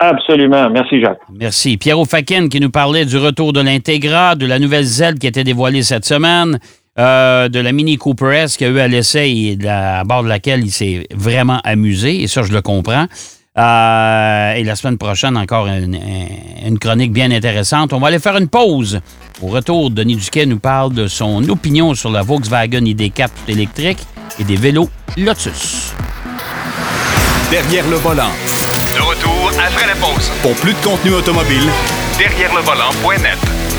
Absolument. 0.00 0.68
Merci, 0.70 1.00
Jacques. 1.00 1.20
Merci. 1.32 1.76
Pierrot 1.76 2.04
Fakin 2.04 2.48
qui 2.48 2.58
nous 2.58 2.70
parlait 2.70 3.04
du 3.04 3.16
retour 3.16 3.52
de 3.52 3.60
l'Integra, 3.60 4.34
de 4.34 4.46
la 4.46 4.58
nouvelle 4.58 4.84
Z 4.84 5.18
qui 5.20 5.26
a 5.26 5.28
été 5.28 5.44
dévoilée 5.44 5.84
cette 5.84 6.04
semaine, 6.04 6.58
euh, 6.98 7.48
de 7.48 7.60
la 7.60 7.70
Mini 7.70 7.98
Cooper 7.98 8.34
S 8.34 8.56
qu'il 8.56 8.66
a 8.66 8.70
eu 8.70 8.80
à 8.80 8.88
l'essai 8.88 9.30
et 9.30 9.68
à 9.68 10.02
bord 10.02 10.24
de 10.24 10.28
laquelle 10.28 10.60
il 10.64 10.72
s'est 10.72 11.06
vraiment 11.14 11.60
amusé, 11.62 12.22
et 12.22 12.26
ça, 12.26 12.42
je 12.42 12.52
le 12.52 12.62
comprends. 12.62 13.06
Euh, 13.58 14.54
et 14.54 14.64
la 14.64 14.76
semaine 14.76 14.96
prochaine, 14.96 15.36
encore 15.36 15.66
une, 15.66 16.78
chronique 16.78 17.12
bien 17.12 17.30
intéressante. 17.30 17.92
On 17.92 17.98
va 17.98 18.08
aller 18.08 18.18
faire 18.18 18.36
une 18.38 18.48
pause. 18.48 19.00
Au 19.42 19.48
retour, 19.48 19.90
Denis 19.90 20.16
Duquet 20.16 20.46
nous 20.46 20.58
parle 20.58 20.94
de 20.94 21.06
son 21.06 21.46
opinion 21.50 21.94
sur 21.94 22.10
la 22.10 22.22
Volkswagen 22.22 22.80
ID4 22.80 23.28
électrique 23.48 23.98
et 24.38 24.44
des 24.44 24.56
vélos 24.56 24.88
Lotus. 25.18 25.92
Derrière 27.50 27.86
le 27.88 27.96
volant. 27.96 28.30
De 28.96 29.00
retour 29.02 29.50
après 29.66 29.86
la 29.86 29.96
pause. 29.96 30.30
Pour 30.40 30.54
plus 30.54 30.72
de 30.72 30.78
contenu 30.82 31.12
automobile, 31.12 31.68
derrière 32.18 32.54
le 32.54 32.62
volant.net. 32.62 33.71